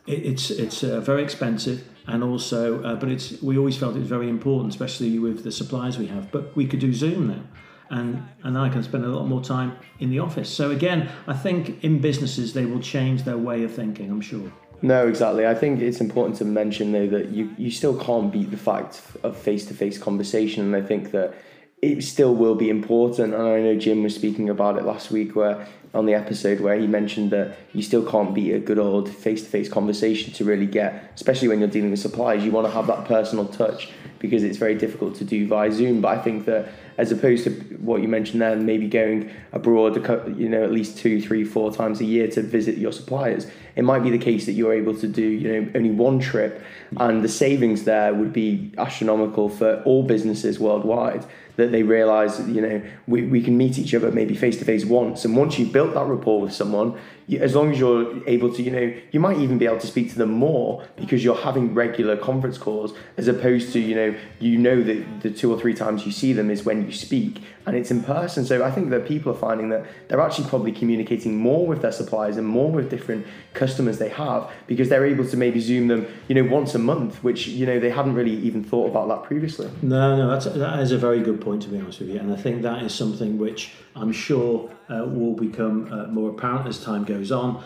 it, 0.05 0.25
it's 0.25 0.49
it's 0.49 0.83
uh, 0.83 0.99
very 1.01 1.23
expensive, 1.23 1.87
and 2.07 2.23
also, 2.23 2.83
uh, 2.83 2.95
but 2.95 3.09
it's 3.09 3.41
we 3.41 3.57
always 3.57 3.77
felt 3.77 3.95
it 3.95 3.99
was 3.99 4.07
very 4.07 4.29
important, 4.29 4.73
especially 4.73 5.17
with 5.19 5.43
the 5.43 5.51
supplies 5.51 5.97
we 5.97 6.07
have. 6.07 6.31
But 6.31 6.55
we 6.55 6.67
could 6.67 6.79
do 6.79 6.93
Zoom 6.93 7.27
now, 7.27 7.43
and 7.89 8.27
and 8.43 8.57
I 8.57 8.69
can 8.69 8.83
spend 8.83 9.05
a 9.05 9.09
lot 9.09 9.27
more 9.27 9.41
time 9.41 9.77
in 9.99 10.09
the 10.09 10.19
office. 10.19 10.49
So 10.49 10.71
again, 10.71 11.09
I 11.27 11.33
think 11.33 11.83
in 11.83 11.99
businesses 11.99 12.53
they 12.53 12.65
will 12.65 12.81
change 12.81 13.23
their 13.23 13.37
way 13.37 13.63
of 13.63 13.73
thinking. 13.73 14.09
I'm 14.09 14.21
sure. 14.21 14.51
No, 14.81 15.07
exactly. 15.07 15.47
I 15.47 15.55
think 15.55 15.81
it's 15.81 16.01
important 16.01 16.37
to 16.37 16.45
mention 16.45 16.91
though 16.91 17.07
that 17.07 17.29
you, 17.29 17.53
you 17.57 17.71
still 17.71 17.97
can't 17.99 18.31
beat 18.31 18.51
the 18.51 18.57
fact 18.57 19.01
of 19.23 19.35
face 19.35 19.65
to 19.65 19.73
face 19.73 19.97
conversation, 19.97 20.65
and 20.65 20.75
I 20.75 20.85
think 20.85 21.11
that 21.11 21.33
it 21.81 22.03
still 22.03 22.35
will 22.35 22.55
be 22.55 22.69
important. 22.69 23.33
And 23.33 23.41
I 23.41 23.61
know 23.61 23.75
Jim 23.75 24.03
was 24.03 24.15
speaking 24.15 24.49
about 24.49 24.77
it 24.77 24.83
last 24.83 25.11
week, 25.11 25.35
where 25.35 25.67
on 25.93 26.05
the 26.05 26.13
episode 26.13 26.59
where 26.59 26.77
he 26.77 26.87
mentioned 26.87 27.31
that 27.31 27.57
you 27.73 27.81
still 27.81 28.05
can't 28.09 28.33
beat 28.33 28.53
a 28.53 28.59
good 28.59 28.79
old 28.79 29.09
face 29.09 29.41
to 29.41 29.47
face 29.47 29.69
conversation 29.69 30.33
to 30.33 30.45
really 30.45 30.65
get, 30.65 31.11
especially 31.15 31.47
when 31.47 31.59
you're 31.59 31.69
dealing 31.69 31.91
with 31.91 31.99
suppliers. 31.99 32.43
You 32.43 32.51
want 32.51 32.67
to 32.67 32.73
have 32.73 32.87
that 32.87 33.05
personal 33.05 33.45
touch 33.45 33.89
because 34.19 34.43
it's 34.43 34.57
very 34.57 34.75
difficult 34.75 35.15
to 35.15 35.23
do 35.23 35.47
via 35.47 35.71
Zoom. 35.71 36.01
But 36.01 36.17
I 36.17 36.21
think 36.21 36.45
that 36.45 36.69
as 36.97 37.11
opposed 37.11 37.43
to 37.43 37.51
what 37.77 38.01
you 38.01 38.07
mentioned 38.07 38.41
there, 38.41 38.55
maybe 38.55 38.87
going 38.87 39.31
abroad, 39.51 39.95
you 40.37 40.49
know, 40.49 40.63
at 40.63 40.71
least 40.71 40.97
two, 40.97 41.21
three, 41.21 41.43
four 41.43 41.71
times 41.71 42.01
a 42.01 42.05
year 42.05 42.27
to 42.29 42.41
visit 42.41 42.77
your 42.77 42.91
suppliers, 42.91 43.47
it 43.75 43.83
might 43.83 43.99
be 43.99 44.09
the 44.09 44.17
case 44.17 44.47
that 44.47 44.53
you're 44.53 44.73
able 44.73 44.97
to 44.97 45.07
do, 45.07 45.21
you 45.21 45.61
know, 45.61 45.71
only 45.75 45.91
one 45.91 46.19
trip, 46.19 46.63
and 46.97 47.23
the 47.23 47.29
savings 47.29 47.83
there 47.83 48.13
would 48.13 48.33
be 48.33 48.73
astronomical 48.77 49.49
for 49.49 49.83
all 49.83 50.03
businesses 50.03 50.59
worldwide. 50.59 51.25
That 51.57 51.71
they 51.71 51.81
realise, 51.81 52.39
you 52.47 52.61
know, 52.61 52.83
we, 53.07 53.23
we 53.23 53.41
can 53.41 53.57
meet 53.57 53.79
each 53.79 53.95
other 53.95 54.11
maybe 54.11 54.35
face 54.35 54.59
to 54.59 54.65
face 54.65 54.85
once, 54.85 55.25
and 55.25 55.35
once 55.35 55.57
you've 55.57 55.73
built 55.77 55.93
that 55.93 56.05
rapport 56.07 56.41
with 56.41 56.53
someone, 56.53 56.99
as 57.35 57.55
long 57.55 57.71
as 57.71 57.79
you're 57.79 58.25
able 58.27 58.53
to, 58.53 58.63
you 58.63 58.71
know, 58.71 58.93
you 59.11 59.19
might 59.19 59.37
even 59.37 59.57
be 59.57 59.65
able 59.65 59.79
to 59.79 59.87
speak 59.87 60.09
to 60.11 60.17
them 60.17 60.31
more 60.31 60.83
because 60.95 61.23
you're 61.23 61.35
having 61.35 61.73
regular 61.73 62.15
conference 62.15 62.57
calls 62.57 62.93
as 63.17 63.27
opposed 63.27 63.73
to, 63.73 63.79
you 63.79 63.95
know, 63.95 64.15
you 64.39 64.57
know 64.57 64.81
that 64.81 65.21
the 65.21 65.29
two 65.29 65.51
or 65.51 65.59
three 65.59 65.73
times 65.73 66.05
you 66.05 66.11
see 66.11 66.31
them 66.31 66.49
is 66.49 66.63
when 66.63 66.85
you 66.85 66.91
speak 66.91 67.41
and 67.67 67.75
it's 67.75 67.91
in 67.91 68.01
person. 68.01 68.45
So 68.45 68.63
I 68.63 68.71
think 68.71 68.89
that 68.91 69.05
people 69.05 69.33
are 69.33 69.37
finding 69.37 69.67
that 69.69 69.85
they're 70.07 70.21
actually 70.21 70.47
probably 70.47 70.71
communicating 70.71 71.35
more 71.35 71.67
with 71.67 71.81
their 71.81 71.91
suppliers 71.91 72.37
and 72.37 72.47
more 72.47 72.71
with 72.71 72.89
different 72.89 73.27
customers 73.53 73.97
they 73.97 74.09
have 74.09 74.49
because 74.67 74.87
they're 74.87 75.05
able 75.05 75.27
to 75.27 75.35
maybe 75.35 75.59
zoom 75.59 75.89
them, 75.89 76.07
you 76.29 76.35
know, 76.35 76.49
once 76.49 76.75
a 76.75 76.79
month, 76.79 77.21
which 77.25 77.47
you 77.47 77.65
know 77.65 77.77
they 77.77 77.89
hadn't 77.89 78.15
really 78.15 78.37
even 78.37 78.63
thought 78.63 78.89
about 78.89 79.09
that 79.09 79.23
previously. 79.23 79.69
No, 79.81 80.15
no, 80.15 80.29
that's 80.29 80.45
that 80.45 80.79
is 80.79 80.93
a 80.93 80.97
very 80.97 81.21
good 81.21 81.41
point 81.41 81.63
to 81.63 81.69
be 81.69 81.77
honest 81.77 81.99
with 81.99 82.09
you, 82.09 82.19
and 82.19 82.31
I 82.31 82.37
think 82.37 82.61
that 82.61 82.83
is 82.83 82.95
something 82.95 83.37
which 83.37 83.73
I'm 83.95 84.13
sure 84.13 84.69
uh, 84.89 85.03
will 85.05 85.33
become 85.33 85.91
uh, 85.91 86.07
more 86.07 86.29
apparent 86.29 86.67
as 86.67 86.81
time 86.81 87.03
goes 87.03 87.16
on. 87.31 87.63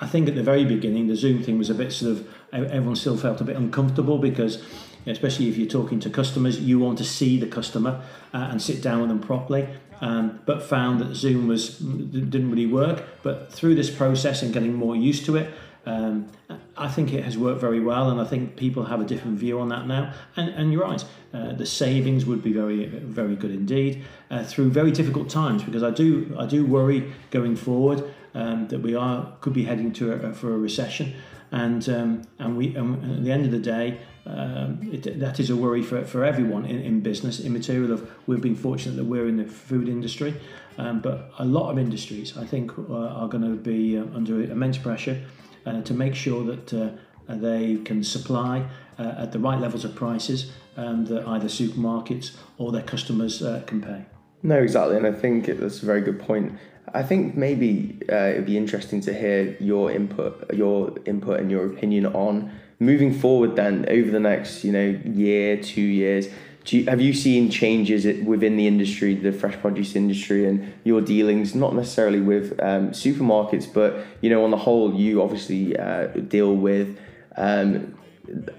I 0.00 0.06
think 0.06 0.28
at 0.28 0.34
the 0.34 0.42
very 0.42 0.64
beginning, 0.64 1.08
the 1.08 1.16
Zoom 1.16 1.42
thing 1.42 1.58
was 1.58 1.70
a 1.70 1.74
bit 1.74 1.92
sort 1.92 2.12
of 2.12 2.28
everyone 2.52 2.96
still 2.96 3.16
felt 3.16 3.40
a 3.40 3.44
bit 3.44 3.56
uncomfortable 3.56 4.18
because 4.18 4.62
especially 5.06 5.48
if 5.48 5.56
you're 5.56 5.68
talking 5.68 6.00
to 6.00 6.10
customers, 6.10 6.60
you 6.60 6.78
want 6.78 6.98
to 6.98 7.04
see 7.04 7.38
the 7.38 7.46
customer 7.46 8.02
uh, 8.34 8.48
and 8.50 8.60
sit 8.60 8.82
down 8.82 9.00
with 9.00 9.08
them 9.08 9.20
properly. 9.20 9.68
Um, 10.00 10.38
but 10.46 10.62
found 10.62 11.00
that 11.00 11.16
Zoom 11.16 11.48
was 11.48 11.78
didn't 11.78 12.50
really 12.50 12.66
work. 12.66 13.02
But 13.24 13.52
through 13.52 13.74
this 13.74 13.90
process 13.90 14.42
and 14.42 14.54
getting 14.54 14.74
more 14.74 14.94
used 14.94 15.24
to 15.26 15.34
it, 15.34 15.52
um, 15.86 16.28
I 16.76 16.88
think 16.88 17.12
it 17.12 17.24
has 17.24 17.36
worked 17.36 17.60
very 17.60 17.80
well, 17.80 18.10
and 18.10 18.20
I 18.20 18.24
think 18.24 18.54
people 18.56 18.84
have 18.84 19.00
a 19.00 19.04
different 19.04 19.38
view 19.38 19.58
on 19.58 19.70
that 19.70 19.88
now. 19.88 20.12
And, 20.36 20.50
and 20.50 20.72
you're 20.72 20.82
right, 20.82 21.04
uh, 21.34 21.52
the 21.54 21.66
savings 21.66 22.26
would 22.26 22.44
be 22.44 22.52
very, 22.52 22.86
very 22.86 23.34
good 23.34 23.50
indeed 23.50 24.04
uh, 24.30 24.44
through 24.44 24.70
very 24.70 24.92
difficult 24.92 25.30
times. 25.30 25.64
Because 25.64 25.82
I 25.82 25.90
do, 25.90 26.36
I 26.38 26.46
do 26.46 26.64
worry 26.64 27.12
going 27.30 27.56
forward 27.56 28.04
um, 28.38 28.68
that 28.68 28.80
we 28.80 28.94
are 28.94 29.36
could 29.40 29.52
be 29.52 29.64
heading 29.64 29.92
to 29.94 30.12
a, 30.12 30.32
for 30.32 30.54
a 30.54 30.58
recession, 30.58 31.14
and 31.50 31.88
um, 31.88 32.22
and 32.38 32.56
we 32.56 32.76
um, 32.76 32.94
at 33.18 33.24
the 33.24 33.32
end 33.32 33.44
of 33.44 33.50
the 33.50 33.58
day, 33.58 33.98
um, 34.26 34.80
it, 34.92 35.18
that 35.18 35.40
is 35.40 35.50
a 35.50 35.56
worry 35.56 35.82
for, 35.82 36.04
for 36.04 36.24
everyone 36.24 36.64
in, 36.64 36.80
in 36.80 37.00
business. 37.00 37.40
Immaterial 37.40 37.92
of 37.92 38.08
we've 38.26 38.40
been 38.40 38.56
fortunate 38.56 38.96
that 38.96 39.04
we're 39.04 39.28
in 39.28 39.36
the 39.36 39.44
food 39.44 39.88
industry, 39.88 40.34
um, 40.78 41.00
but 41.00 41.32
a 41.38 41.44
lot 41.44 41.70
of 41.70 41.78
industries 41.78 42.36
I 42.36 42.44
think 42.44 42.78
uh, 42.78 43.20
are 43.20 43.28
going 43.28 43.44
to 43.44 43.56
be 43.56 43.98
uh, 43.98 44.04
under 44.14 44.42
immense 44.42 44.78
pressure 44.78 45.20
uh, 45.66 45.82
to 45.82 45.94
make 45.94 46.14
sure 46.14 46.44
that 46.44 46.72
uh, 46.72 46.90
they 47.28 47.76
can 47.84 48.02
supply 48.04 48.66
uh, 48.98 49.14
at 49.18 49.32
the 49.32 49.38
right 49.38 49.60
levels 49.60 49.84
of 49.84 49.94
prices 49.94 50.52
um, 50.76 51.04
that 51.06 51.26
either 51.26 51.48
supermarkets 51.48 52.36
or 52.56 52.72
their 52.72 52.82
customers 52.82 53.42
uh, 53.42 53.62
can 53.66 53.80
pay. 53.80 54.04
No, 54.42 54.58
exactly, 54.58 54.96
and 54.96 55.06
I 55.06 55.12
think 55.12 55.46
that's 55.46 55.82
a 55.82 55.86
very 55.86 56.00
good 56.00 56.20
point. 56.20 56.52
I 56.94 57.02
think 57.02 57.36
maybe 57.36 57.98
uh, 58.10 58.30
it'd 58.32 58.46
be 58.46 58.56
interesting 58.56 59.00
to 59.02 59.12
hear 59.12 59.56
your 59.60 59.90
input, 59.90 60.52
your 60.54 60.94
input 61.04 61.40
and 61.40 61.50
your 61.50 61.66
opinion 61.66 62.06
on 62.06 62.52
moving 62.78 63.12
forward. 63.12 63.56
Then 63.56 63.86
over 63.88 64.10
the 64.10 64.20
next, 64.20 64.64
you 64.64 64.72
know, 64.72 64.98
year, 65.04 65.56
two 65.62 65.82
years, 65.82 66.28
you, 66.66 66.84
have 66.84 67.00
you 67.00 67.14
seen 67.14 67.50
changes 67.50 68.04
within 68.26 68.56
the 68.56 68.66
industry, 68.66 69.14
the 69.14 69.32
fresh 69.32 69.56
produce 69.56 69.96
industry, 69.96 70.46
and 70.46 70.72
your 70.84 71.00
dealings? 71.00 71.54
Not 71.54 71.74
necessarily 71.74 72.20
with 72.20 72.52
um, 72.60 72.90
supermarkets, 72.90 73.72
but 73.72 74.04
you 74.20 74.30
know, 74.30 74.44
on 74.44 74.50
the 74.50 74.56
whole, 74.56 74.94
you 74.94 75.22
obviously 75.22 75.76
uh, 75.76 76.08
deal 76.08 76.54
with 76.54 76.98
um, 77.36 77.94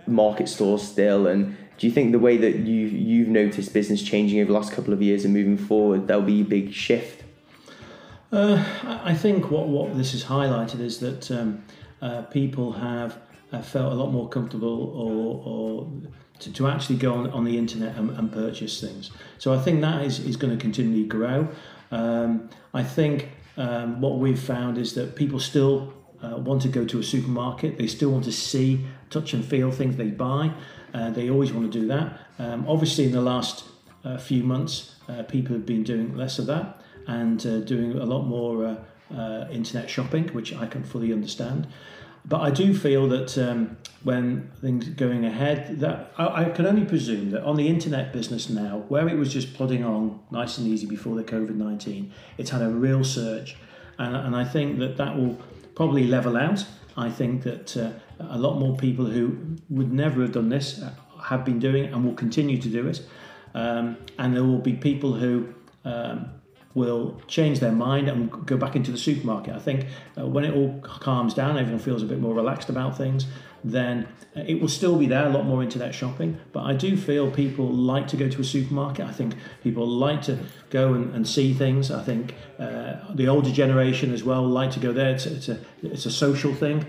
market 0.07 0.49
stores 0.49 0.81
still. 0.81 1.27
And 1.27 1.55
do 1.77 1.87
you 1.87 1.93
think 1.93 2.11
the 2.11 2.19
way 2.19 2.37
that 2.37 2.57
you 2.57 2.87
you've 2.87 3.27
noticed 3.27 3.73
business 3.73 4.01
changing 4.01 4.39
over 4.39 4.47
the 4.47 4.57
last 4.57 4.73
couple 4.73 4.93
of 4.93 5.01
years 5.01 5.23
and 5.23 5.33
moving 5.33 5.57
forward, 5.57 6.07
there'll 6.07 6.23
be 6.23 6.41
a 6.41 6.45
big 6.45 6.73
shift? 6.73 7.18
Uh, 8.31 8.63
I 8.83 9.15
think 9.15 9.49
what, 9.49 9.67
what 9.67 9.97
this 9.97 10.11
has 10.11 10.23
highlighted 10.23 10.79
is 10.81 10.99
that 10.99 11.31
um, 11.31 11.63
uh, 12.01 12.21
people 12.23 12.71
have 12.73 13.17
uh, 13.51 13.61
felt 13.61 13.91
a 13.91 13.95
lot 13.95 14.11
more 14.11 14.29
comfortable 14.29 14.91
or, 14.93 15.41
or 15.45 15.91
to, 16.39 16.53
to 16.53 16.67
actually 16.67 16.97
go 16.97 17.15
on, 17.15 17.31
on 17.31 17.43
the 17.43 17.57
internet 17.57 17.95
and, 17.97 18.11
and 18.11 18.31
purchase 18.31 18.79
things. 18.79 19.09
So 19.39 19.51
I 19.51 19.57
think 19.59 19.81
that 19.81 20.03
is, 20.03 20.19
is 20.19 20.35
going 20.35 20.55
to 20.55 20.61
continually 20.61 21.05
grow. 21.05 21.47
Um, 21.89 22.49
I 22.71 22.83
think 22.83 23.29
um, 23.57 23.99
what 23.99 24.19
we've 24.19 24.39
found 24.39 24.77
is 24.77 24.93
that 24.93 25.15
people 25.15 25.39
still 25.39 25.91
uh, 26.21 26.37
want 26.37 26.61
to 26.61 26.67
go 26.67 26.85
to 26.85 26.99
a 26.99 27.03
supermarket. 27.03 27.79
They 27.79 27.87
still 27.87 28.11
want 28.11 28.25
to 28.25 28.31
see, 28.31 28.85
touch, 29.09 29.33
and 29.33 29.43
feel 29.43 29.71
things 29.71 29.95
they 29.95 30.09
buy. 30.09 30.51
Uh, 30.93 31.09
they 31.09 31.31
always 31.31 31.51
want 31.51 31.71
to 31.71 31.79
do 31.79 31.87
that. 31.87 32.19
Um, 32.37 32.65
obviously, 32.67 33.05
in 33.05 33.11
the 33.11 33.21
last 33.21 33.65
uh, 34.03 34.19
few 34.19 34.43
months, 34.43 34.95
uh, 35.07 35.23
people 35.23 35.55
have 35.55 35.65
been 35.65 35.83
doing 35.83 36.15
less 36.15 36.37
of 36.37 36.45
that 36.45 36.79
and 37.09 37.45
uh, 37.45 37.59
doing 37.61 37.97
a 37.97 38.05
lot 38.05 38.21
more 38.21 38.77
uh, 39.11 39.47
internet 39.51 39.89
shopping, 39.89 40.27
which 40.29 40.53
I 40.53 40.67
can 40.67 40.83
fully 40.83 41.11
understand. 41.11 41.67
But 42.23 42.41
I 42.41 42.51
do 42.51 42.77
feel 42.77 43.07
that 43.07 43.35
um, 43.37 43.77
when 44.03 44.51
things 44.61 44.87
are 44.87 44.91
going 44.91 45.25
ahead, 45.25 45.79
that 45.79 46.11
I, 46.17 46.43
I, 46.43 46.49
can 46.49 46.67
only 46.67 46.85
presume 46.85 47.31
that 47.31 47.43
on 47.43 47.55
the 47.55 47.67
internet 47.67 48.13
business 48.13 48.49
now, 48.49 48.83
where 48.89 49.07
it 49.07 49.17
was 49.17 49.33
just 49.33 49.55
plodding 49.55 49.83
on 49.83 50.19
nice 50.29 50.59
and 50.59 50.67
easy 50.67 50.85
before 50.85 51.15
the 51.15 51.23
COVID 51.23 51.55
19, 51.55 52.11
it's 52.37 52.51
had 52.51 52.61
a 52.61 52.69
real 52.69 53.03
surge. 53.03 53.57
And, 53.97 54.15
and 54.15 54.35
I 54.35 54.43
think 54.43 54.77
that 54.79 54.97
that 54.97 55.17
will 55.17 55.37
probably 55.73 56.05
level 56.05 56.37
out. 56.37 56.63
I 56.95 57.09
think 57.09 57.43
that 57.43 57.75
uh, 57.75 57.91
a 58.19 58.37
lot 58.37 58.59
more 58.59 58.77
people 58.77 59.05
who 59.05 59.55
would 59.69 59.91
never 59.91 60.21
have 60.21 60.33
done 60.33 60.49
this 60.49 60.79
uh, 60.79 60.93
have 61.23 61.43
been 61.43 61.57
doing 61.57 61.85
it 61.85 61.93
and 61.93 62.05
will 62.05 62.13
continue 62.13 62.61
to 62.61 62.69
do 62.69 62.87
it. 62.87 63.01
Um, 63.55 63.97
and 64.19 64.35
there 64.35 64.43
will 64.43 64.59
be 64.59 64.73
people 64.73 65.13
who 65.13 65.51
um, 65.83 66.29
will 66.79 67.21
change 67.27 67.59
their 67.59 67.73
mind 67.89 68.07
and 68.07 68.19
go 68.47 68.55
back 68.57 68.75
into 68.75 68.91
the 68.91 68.97
supermarket. 68.97 69.53
I 69.53 69.59
think 69.67 69.79
uh, 70.17 70.25
when 70.33 70.43
it 70.45 70.53
all 70.57 70.79
calms 70.81 71.33
down, 71.33 71.57
everyone 71.57 71.83
feels 71.89 72.01
a 72.01 72.05
bit 72.05 72.19
more 72.19 72.33
relaxed 72.33 72.69
about 72.69 72.97
things, 72.97 73.27
then 73.63 74.07
uh, 74.37 74.51
it 74.51 74.61
will 74.61 74.73
still 74.79 74.97
be 74.97 75.07
there, 75.13 75.25
a 75.27 75.33
lot 75.37 75.45
more 75.45 75.61
internet 75.61 75.93
shopping. 75.93 76.39
But 76.55 76.63
I 76.71 76.73
do 76.85 76.95
feel 76.95 77.29
people 77.29 77.67
like 77.93 78.07
to 78.11 78.17
go 78.23 78.29
to 78.29 78.39
a 78.41 78.43
supermarket. 78.55 79.05
I 79.05 79.11
think 79.11 79.35
people 79.61 79.85
like 79.85 80.21
to 80.23 80.39
go 80.69 80.93
and, 80.93 81.13
and 81.15 81.27
see 81.27 81.53
things. 81.53 81.91
I 81.91 82.03
think 82.09 82.35
uh, 82.57 83.13
the 83.13 83.27
older 83.27 83.51
generation 83.51 84.13
as 84.13 84.23
well 84.23 84.43
like 84.47 84.71
to 84.71 84.79
go 84.79 84.93
there. 84.93 85.11
It's, 85.15 85.25
it's, 85.25 85.49
a, 85.49 85.59
it's 85.83 86.05
a 86.05 86.11
social 86.11 86.53
thing. 86.55 86.85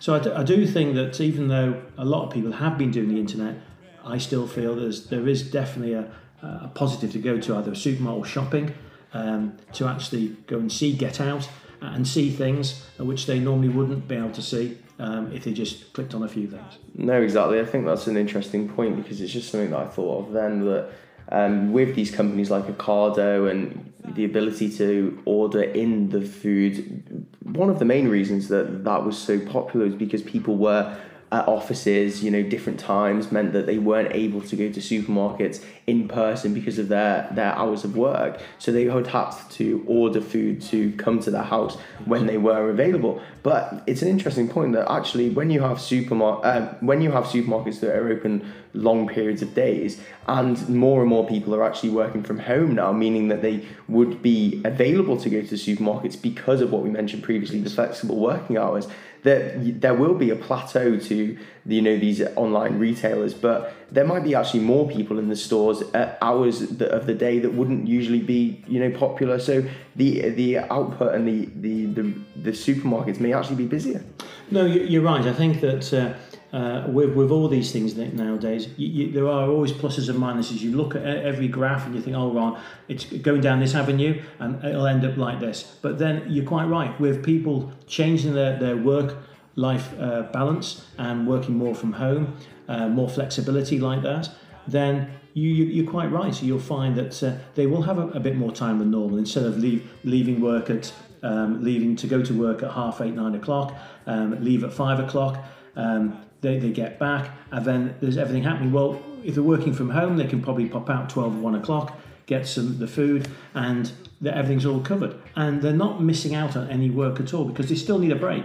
So 0.00 0.14
I, 0.14 0.18
d- 0.20 0.30
I 0.30 0.42
do 0.42 0.66
think 0.66 0.94
that 0.94 1.20
even 1.20 1.48
though 1.48 1.82
a 1.98 2.04
lot 2.04 2.26
of 2.26 2.32
people 2.32 2.52
have 2.52 2.78
been 2.78 2.90
doing 2.90 3.10
the 3.14 3.20
internet, 3.20 3.56
I 4.04 4.18
still 4.18 4.46
feel 4.46 4.74
there's, 4.74 5.06
there 5.06 5.28
is 5.28 5.42
definitely 5.50 5.94
a, 5.94 6.04
a 6.42 6.70
positive 6.74 7.12
to 7.12 7.18
go 7.18 7.38
to 7.40 7.56
either 7.56 7.72
a 7.72 7.76
supermarket 7.76 8.20
or 8.20 8.26
shopping 8.26 8.74
um, 9.14 9.56
to 9.72 9.86
actually 9.86 10.36
go 10.46 10.58
and 10.58 10.70
see, 10.70 10.92
get 10.92 11.20
out, 11.20 11.48
and 11.80 12.06
see 12.06 12.30
things 12.30 12.84
which 12.98 13.26
they 13.26 13.38
normally 13.38 13.68
wouldn't 13.68 14.08
be 14.08 14.14
able 14.14 14.30
to 14.30 14.42
see 14.42 14.78
um, 14.98 15.32
if 15.32 15.44
they 15.44 15.52
just 15.52 15.92
clicked 15.92 16.14
on 16.14 16.22
a 16.22 16.28
few 16.28 16.46
things. 16.46 16.78
No, 16.94 17.20
exactly. 17.20 17.60
I 17.60 17.64
think 17.64 17.84
that's 17.84 18.06
an 18.06 18.16
interesting 18.16 18.68
point 18.68 18.96
because 18.96 19.20
it's 19.20 19.32
just 19.32 19.50
something 19.50 19.70
that 19.70 19.80
I 19.80 19.86
thought 19.86 20.26
of 20.26 20.32
then 20.32 20.64
that 20.64 20.90
um, 21.30 21.72
with 21.72 21.94
these 21.94 22.10
companies 22.10 22.50
like 22.50 22.64
Ocado 22.64 23.50
and 23.50 23.92
the 24.04 24.24
ability 24.24 24.70
to 24.76 25.20
order 25.24 25.62
in 25.62 26.10
the 26.10 26.20
food, 26.20 27.26
one 27.42 27.70
of 27.70 27.78
the 27.78 27.84
main 27.84 28.08
reasons 28.08 28.48
that 28.48 28.84
that 28.84 29.04
was 29.04 29.16
so 29.16 29.38
popular 29.40 29.86
is 29.86 29.94
because 29.94 30.22
people 30.22 30.56
were 30.56 30.96
at 31.34 31.48
offices, 31.48 32.22
you 32.22 32.30
know, 32.30 32.42
different 32.42 32.78
times 32.78 33.32
meant 33.32 33.52
that 33.52 33.66
they 33.66 33.78
weren't 33.78 34.14
able 34.14 34.40
to 34.40 34.54
go 34.54 34.70
to 34.70 34.78
supermarkets 34.78 35.62
in 35.84 36.06
person 36.06 36.54
because 36.54 36.78
of 36.78 36.88
their, 36.88 37.28
their 37.32 37.52
hours 37.56 37.82
of 37.82 37.96
work. 37.96 38.40
So 38.60 38.70
they 38.70 38.86
would 38.86 39.08
have 39.08 39.48
to 39.50 39.84
order 39.88 40.20
food 40.20 40.62
to 40.62 40.92
come 40.92 41.18
to 41.20 41.32
their 41.32 41.42
house 41.42 41.76
when 42.04 42.26
they 42.26 42.38
were 42.38 42.70
available. 42.70 43.20
But 43.42 43.82
it's 43.88 44.00
an 44.00 44.08
interesting 44.08 44.48
point 44.48 44.72
that 44.74 44.88
actually 44.90 45.30
when 45.30 45.50
you 45.50 45.60
have 45.60 45.78
supermar- 45.78 46.40
uh, 46.44 46.74
when 46.80 47.00
you 47.02 47.10
have 47.10 47.24
supermarkets 47.24 47.80
that 47.80 47.94
are 47.96 48.08
open 48.08 48.52
long 48.72 49.08
periods 49.08 49.42
of 49.42 49.54
days 49.54 50.00
and 50.26 50.68
more 50.68 51.00
and 51.00 51.08
more 51.08 51.26
people 51.26 51.54
are 51.54 51.64
actually 51.64 51.90
working 51.90 52.22
from 52.22 52.38
home 52.38 52.74
now, 52.74 52.92
meaning 52.92 53.28
that 53.28 53.42
they 53.42 53.66
would 53.88 54.22
be 54.22 54.62
available 54.64 55.16
to 55.16 55.28
go 55.28 55.42
to 55.42 55.54
supermarkets 55.56 56.20
because 56.20 56.60
of 56.60 56.70
what 56.70 56.82
we 56.82 56.90
mentioned 56.90 57.22
previously, 57.24 57.60
the 57.60 57.70
flexible 57.70 58.18
working 58.20 58.56
hours 58.56 58.86
that 59.24 59.80
there 59.80 59.94
will 59.94 60.14
be 60.14 60.30
a 60.30 60.36
plateau 60.36 60.98
to 60.98 61.36
you 61.66 61.82
know 61.82 61.98
these 61.98 62.22
online 62.36 62.78
retailers, 62.78 63.34
but 63.34 63.74
there 63.90 64.04
might 64.04 64.22
be 64.22 64.34
actually 64.34 64.60
more 64.60 64.88
people 64.88 65.18
in 65.18 65.28
the 65.28 65.36
stores 65.36 65.82
at 65.94 66.18
hours 66.22 66.62
of 66.62 67.06
the 67.06 67.14
day 67.14 67.38
that 67.38 67.52
wouldn't 67.54 67.88
usually 67.88 68.20
be 68.20 68.62
you 68.68 68.78
know 68.78 68.96
popular. 68.96 69.38
So 69.38 69.64
the 69.96 70.28
the 70.30 70.58
output 70.58 71.14
and 71.14 71.26
the 71.26 71.46
the 71.56 71.86
the, 71.86 72.14
the 72.36 72.50
supermarkets 72.52 73.18
may 73.18 73.32
actually 73.32 73.56
be 73.56 73.66
busier. 73.66 74.04
No, 74.50 74.64
you're 74.66 75.02
right. 75.02 75.26
I 75.26 75.32
think 75.32 75.60
that. 75.60 75.92
Uh, 75.92 76.14
uh, 76.54 76.84
with, 76.86 77.14
with 77.14 77.32
all 77.32 77.48
these 77.48 77.72
things 77.72 77.96
nowadays, 77.96 78.68
you, 78.76 78.86
you, 78.86 79.12
there 79.12 79.26
are 79.26 79.48
always 79.48 79.72
pluses 79.72 80.08
and 80.08 80.20
minuses. 80.20 80.60
You 80.60 80.76
look 80.76 80.94
at 80.94 81.02
every 81.04 81.48
graph 81.48 81.84
and 81.84 81.96
you 81.96 82.00
think, 82.00 82.16
oh, 82.16 82.30
right, 82.30 82.56
it's 82.86 83.06
going 83.06 83.40
down 83.40 83.58
this 83.58 83.74
avenue 83.74 84.22
and 84.38 84.64
it'll 84.64 84.86
end 84.86 85.04
up 85.04 85.16
like 85.16 85.40
this. 85.40 85.76
But 85.82 85.98
then 85.98 86.24
you're 86.28 86.44
quite 86.44 86.66
right. 86.66 86.98
With 87.00 87.24
people 87.24 87.72
changing 87.88 88.34
their, 88.34 88.56
their 88.56 88.76
work 88.76 89.16
life 89.56 89.92
uh, 89.98 90.22
balance 90.32 90.86
and 90.96 91.26
working 91.26 91.56
more 91.56 91.74
from 91.74 91.94
home, 91.94 92.36
uh, 92.68 92.88
more 92.88 93.08
flexibility 93.08 93.80
like 93.80 94.02
that, 94.02 94.30
then 94.68 95.10
you, 95.32 95.48
you, 95.50 95.88
are 95.88 95.90
quite 95.90 96.12
right. 96.12 96.32
So 96.32 96.46
you'll 96.46 96.60
find 96.60 96.94
that 96.94 97.20
uh, 97.20 97.34
they 97.56 97.66
will 97.66 97.82
have 97.82 97.98
a, 97.98 98.06
a, 98.10 98.20
bit 98.20 98.36
more 98.36 98.52
time 98.52 98.78
than 98.78 98.92
normal 98.92 99.18
instead 99.18 99.44
of 99.44 99.58
leave, 99.58 99.90
leaving 100.04 100.40
work 100.40 100.70
at 100.70 100.92
um, 101.24 101.64
leaving 101.64 101.96
to 101.96 102.06
go 102.06 102.22
to 102.22 102.38
work 102.38 102.62
at 102.62 102.70
half 102.70 103.00
eight, 103.00 103.14
nine 103.14 103.34
o'clock, 103.34 103.74
um, 104.06 104.44
leave 104.44 104.62
at 104.62 104.72
five 104.72 105.00
o'clock. 105.00 105.42
Um, 105.74 106.20
they, 106.44 106.58
they 106.58 106.70
get 106.70 106.98
back, 106.98 107.30
and 107.50 107.64
then 107.64 107.96
there's 108.00 108.16
everything 108.16 108.44
happening. 108.44 108.70
Well, 108.70 109.02
if 109.24 109.34
they're 109.34 109.42
working 109.42 109.72
from 109.72 109.90
home, 109.90 110.16
they 110.16 110.26
can 110.26 110.42
probably 110.42 110.68
pop 110.68 110.88
out 110.88 111.08
12 111.08 111.40
1 111.40 111.54
o'clock, 111.56 111.98
get 112.26 112.46
some 112.46 112.78
the 112.78 112.86
food, 112.86 113.26
and 113.54 113.90
everything's 114.24 114.66
all 114.66 114.80
covered. 114.80 115.16
And 115.34 115.62
they're 115.62 115.72
not 115.72 116.02
missing 116.02 116.34
out 116.34 116.56
on 116.56 116.68
any 116.70 116.90
work 116.90 117.18
at 117.18 117.34
all 117.34 117.46
because 117.46 117.68
they 117.68 117.74
still 117.74 117.98
need 117.98 118.12
a 118.12 118.16
break. 118.16 118.44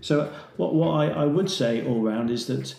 So, 0.00 0.32
what, 0.56 0.74
what 0.74 0.90
I, 0.90 1.08
I 1.08 1.24
would 1.26 1.50
say 1.50 1.86
all 1.86 2.00
round 2.00 2.30
is 2.30 2.46
that 2.46 2.74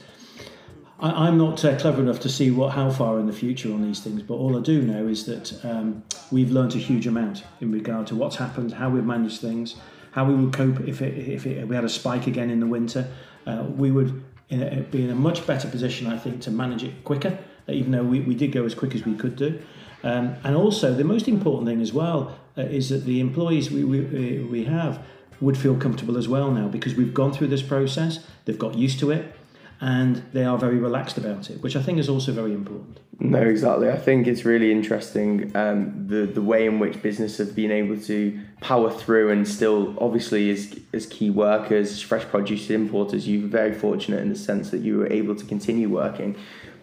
I, 1.00 1.28
am 1.28 1.38
not 1.38 1.64
uh, 1.64 1.78
clever 1.78 2.02
enough 2.02 2.20
to 2.22 2.30
see 2.30 2.50
what 2.50 2.74
how 2.74 2.90
far 2.90 3.20
in 3.20 3.28
the 3.28 3.34
future 3.34 3.72
on 3.72 3.84
these 3.84 4.00
things, 4.00 4.24
but 4.24 4.36
all 4.36 4.58
I 4.58 4.62
do 4.62 4.82
know 4.82 5.08
is 5.08 5.26
that 5.26 5.64
um, 5.64 6.04
we've 6.32 6.52
learned 6.52 6.74
a 6.74 6.80
huge 6.80 7.06
amount 7.06 7.44
in 7.62 7.72
regard 7.72 8.08
to 8.08 8.16
what's 8.16 8.38
happened, 8.38 8.74
how 8.74 8.90
we've 8.90 9.06
managed 9.06 9.40
things, 9.40 9.76
how 10.12 10.26
we 10.26 10.34
would 10.34 10.54
cope 10.54 10.80
if 10.88 11.04
it, 11.04 11.16
if 11.16 11.46
it, 11.46 11.68
we 11.68 11.76
had 11.76 11.86
a 11.86 11.90
spike 11.90 12.26
again 12.26 12.50
in 12.50 12.60
the 12.60 12.66
winter. 12.66 13.08
Uh, 13.46 13.66
we 13.70 13.92
would 13.92 14.24
in 14.50 14.64
a, 14.64 14.82
be 14.82 15.04
in 15.04 15.10
a 15.10 15.16
much 15.16 15.46
better 15.46 15.68
position, 15.68 16.08
I 16.08 16.18
think, 16.18 16.42
to 16.42 16.52
manage 16.52 16.84
it 16.84 17.04
quicker, 17.04 17.38
even 17.68 17.92
though 17.92 18.04
we, 18.04 18.22
we 18.22 18.36
did 18.36 18.52
go 18.52 18.66
as 18.66 18.74
quick 18.74 18.96
as 18.96 19.06
we 19.06 19.16
could 19.16 19.36
do. 19.36 19.60
Um, 20.04 20.36
and 20.44 20.56
also, 20.56 20.94
the 20.94 21.04
most 21.04 21.28
important 21.28 21.68
thing 21.68 21.82
as 21.82 21.92
well 21.92 22.38
uh, 22.58 22.62
is 22.62 22.90
that 22.90 23.06
the 23.06 23.20
employees 23.20 23.72
we, 23.72 23.84
we, 23.84 24.40
we 24.40 24.66
have 24.66 25.04
would 25.42 25.58
feel 25.58 25.76
comfortable 25.76 26.18
as 26.18 26.28
well 26.28 26.52
now 26.52 26.68
because 26.68 26.96
we've 26.96 27.14
gone 27.14 27.32
through 27.34 27.48
this 27.48 27.62
process, 27.62 28.26
they've 28.46 28.58
got 28.58 28.76
used 28.76 29.00
to 29.00 29.12
it, 29.12 29.36
and 29.80 30.24
they 30.34 30.44
are 30.44 30.58
very 30.58 30.78
relaxed 30.78 31.18
about 31.18 31.50
it, 31.50 31.62
which 31.62 31.76
I 31.76 31.82
think 31.82 32.00
is 32.00 32.10
also 32.10 32.32
very 32.32 32.54
important. 32.54 33.00
No, 33.20 33.42
exactly. 33.42 33.90
I 33.90 33.98
think 33.98 34.28
it's 34.28 34.46
really 34.46 34.72
interesting 34.72 35.56
um, 35.56 36.08
the 36.08 36.26
the 36.26 36.42
way 36.42 36.66
in 36.66 36.80
which 36.80 37.02
business 37.02 37.38
have 37.38 37.56
been 37.56 37.72
able 37.72 38.00
to 38.02 38.40
power 38.62 38.92
through 38.92 39.32
and 39.32 39.48
still, 39.48 39.96
obviously, 40.00 40.50
as 40.52 40.80
as 40.94 41.06
key 41.06 41.30
workers, 41.30 41.92
as 41.92 42.02
fresh 42.02 42.26
produce 42.26 42.70
importers, 42.70 43.28
you 43.28 43.42
were 43.42 43.48
very 43.48 43.74
fortunate 43.74 44.22
in 44.22 44.30
the 44.30 44.36
sense 44.36 44.70
that 44.70 44.80
you 44.80 44.98
were 44.98 45.12
able 45.12 45.36
to 45.36 45.46
continue 45.46 45.90
working, 45.90 46.36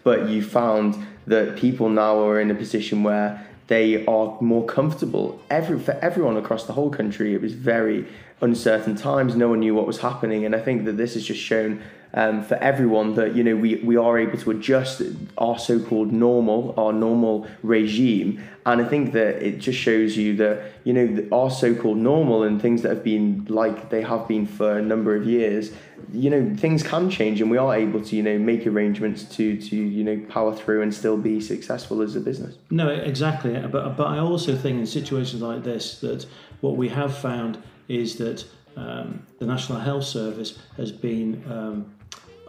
but 0.03 0.29
you 0.29 0.41
found 0.41 0.97
that 1.27 1.57
people 1.57 1.89
now 1.89 2.19
are 2.19 2.39
in 2.39 2.51
a 2.51 2.55
position 2.55 3.03
where 3.03 3.45
they 3.67 4.05
are 4.05 4.37
more 4.41 4.65
comfortable. 4.65 5.41
Every 5.49 5.79
for 5.79 5.93
everyone 5.93 6.37
across 6.37 6.65
the 6.65 6.73
whole 6.73 6.89
country, 6.89 7.33
it 7.33 7.41
was 7.41 7.53
very 7.53 8.07
uncertain 8.45 8.95
times. 8.95 9.35
No 9.35 9.49
one 9.49 9.59
knew 9.59 9.75
what 9.75 9.85
was 9.85 9.99
happening, 9.99 10.45
and 10.45 10.55
I 10.55 10.61
think 10.61 10.85
that 10.85 10.93
this 10.93 11.15
has 11.15 11.25
just 11.25 11.41
shown 11.41 11.81
um, 12.13 12.43
for 12.43 12.55
everyone 12.55 13.15
that 13.15 13.35
you 13.35 13.43
know 13.43 13.55
we, 13.55 13.75
we 13.75 13.97
are 13.97 14.17
able 14.17 14.37
to 14.37 14.51
adjust 14.51 15.01
our 15.37 15.59
so-called 15.59 16.13
normal 16.13 16.73
our 16.77 16.93
normal 16.93 17.47
regime. 17.61 18.41
And 18.65 18.81
I 18.81 18.85
think 18.85 19.11
that 19.13 19.43
it 19.45 19.59
just 19.59 19.77
shows 19.77 20.15
you 20.17 20.35
that 20.37 20.71
you 20.85 20.93
know 20.93 21.27
our 21.37 21.51
so-called 21.51 21.97
normal 21.97 22.43
and 22.43 22.61
things 22.61 22.81
that 22.83 22.89
have 22.89 23.03
been 23.03 23.45
like 23.49 23.89
they 23.89 24.01
have 24.01 24.27
been 24.27 24.47
for 24.47 24.77
a 24.77 24.81
number 24.81 25.15
of 25.15 25.25
years 25.27 25.71
you 26.13 26.29
know 26.29 26.55
things 26.55 26.83
can 26.83 27.09
change 27.09 27.41
and 27.41 27.49
we 27.49 27.57
are 27.57 27.75
able 27.75 28.01
to 28.01 28.15
you 28.15 28.23
know 28.23 28.37
make 28.37 28.65
arrangements 28.67 29.23
to 29.23 29.57
to 29.57 29.75
you 29.75 30.03
know 30.03 30.17
power 30.29 30.55
through 30.55 30.81
and 30.81 30.93
still 30.93 31.17
be 31.17 31.41
successful 31.41 32.01
as 32.01 32.15
a 32.15 32.19
business. 32.19 32.55
No 32.69 32.89
exactly. 32.89 33.57
But 33.59 33.97
but 33.97 34.07
I 34.07 34.19
also 34.19 34.55
think 34.55 34.79
in 34.79 34.85
situations 34.85 35.41
like 35.41 35.63
this 35.63 35.99
that 35.99 36.25
what 36.61 36.77
we 36.77 36.89
have 36.89 37.17
found 37.17 37.61
is 37.87 38.17
that 38.17 38.45
um, 38.75 39.25
the 39.39 39.45
National 39.45 39.79
Health 39.79 40.03
Service 40.03 40.59
has 40.77 40.91
been 40.91 41.43
um, 41.49 41.95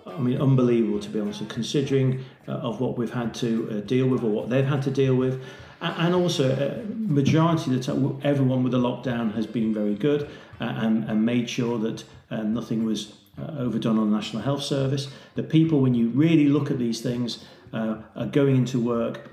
I 0.06 0.18
mean, 0.18 0.40
unbelievable 0.40 1.00
to 1.00 1.10
be 1.10 1.20
honest, 1.20 1.46
considering 1.48 2.24
uh, 2.46 2.52
of 2.52 2.80
what 2.80 2.96
we've 2.96 3.12
had 3.12 3.34
to 3.34 3.68
uh, 3.70 3.86
deal 3.86 4.06
with 4.06 4.22
or 4.22 4.30
what 4.30 4.48
they've 4.48 4.66
had 4.66 4.82
to 4.82 4.90
deal 4.90 5.14
with. 5.14 5.42
And 5.80 6.14
also, 6.14 6.52
uh, 6.52 6.84
majority 6.88 7.74
of 7.74 7.76
the 7.76 7.82
time, 7.82 8.20
everyone 8.24 8.62
with 8.62 8.72
the 8.72 8.78
lockdown 8.78 9.34
has 9.34 9.46
been 9.46 9.74
very 9.74 9.94
good 9.94 10.22
uh, 10.60 10.64
and, 10.64 11.04
and 11.04 11.26
made 11.26 11.50
sure 11.50 11.78
that 11.78 12.04
uh, 12.30 12.42
nothing 12.42 12.84
was 12.84 13.12
uh, 13.38 13.58
overdone 13.58 13.98
on 13.98 14.10
the 14.10 14.16
National 14.16 14.42
Health 14.42 14.62
Service. 14.62 15.08
The 15.34 15.42
people, 15.42 15.80
when 15.80 15.94
you 15.94 16.08
really 16.10 16.48
look 16.48 16.70
at 16.70 16.78
these 16.78 17.00
things, 17.02 17.44
are 17.74 18.26
going 18.32 18.56
into 18.56 18.80
work 18.80 19.30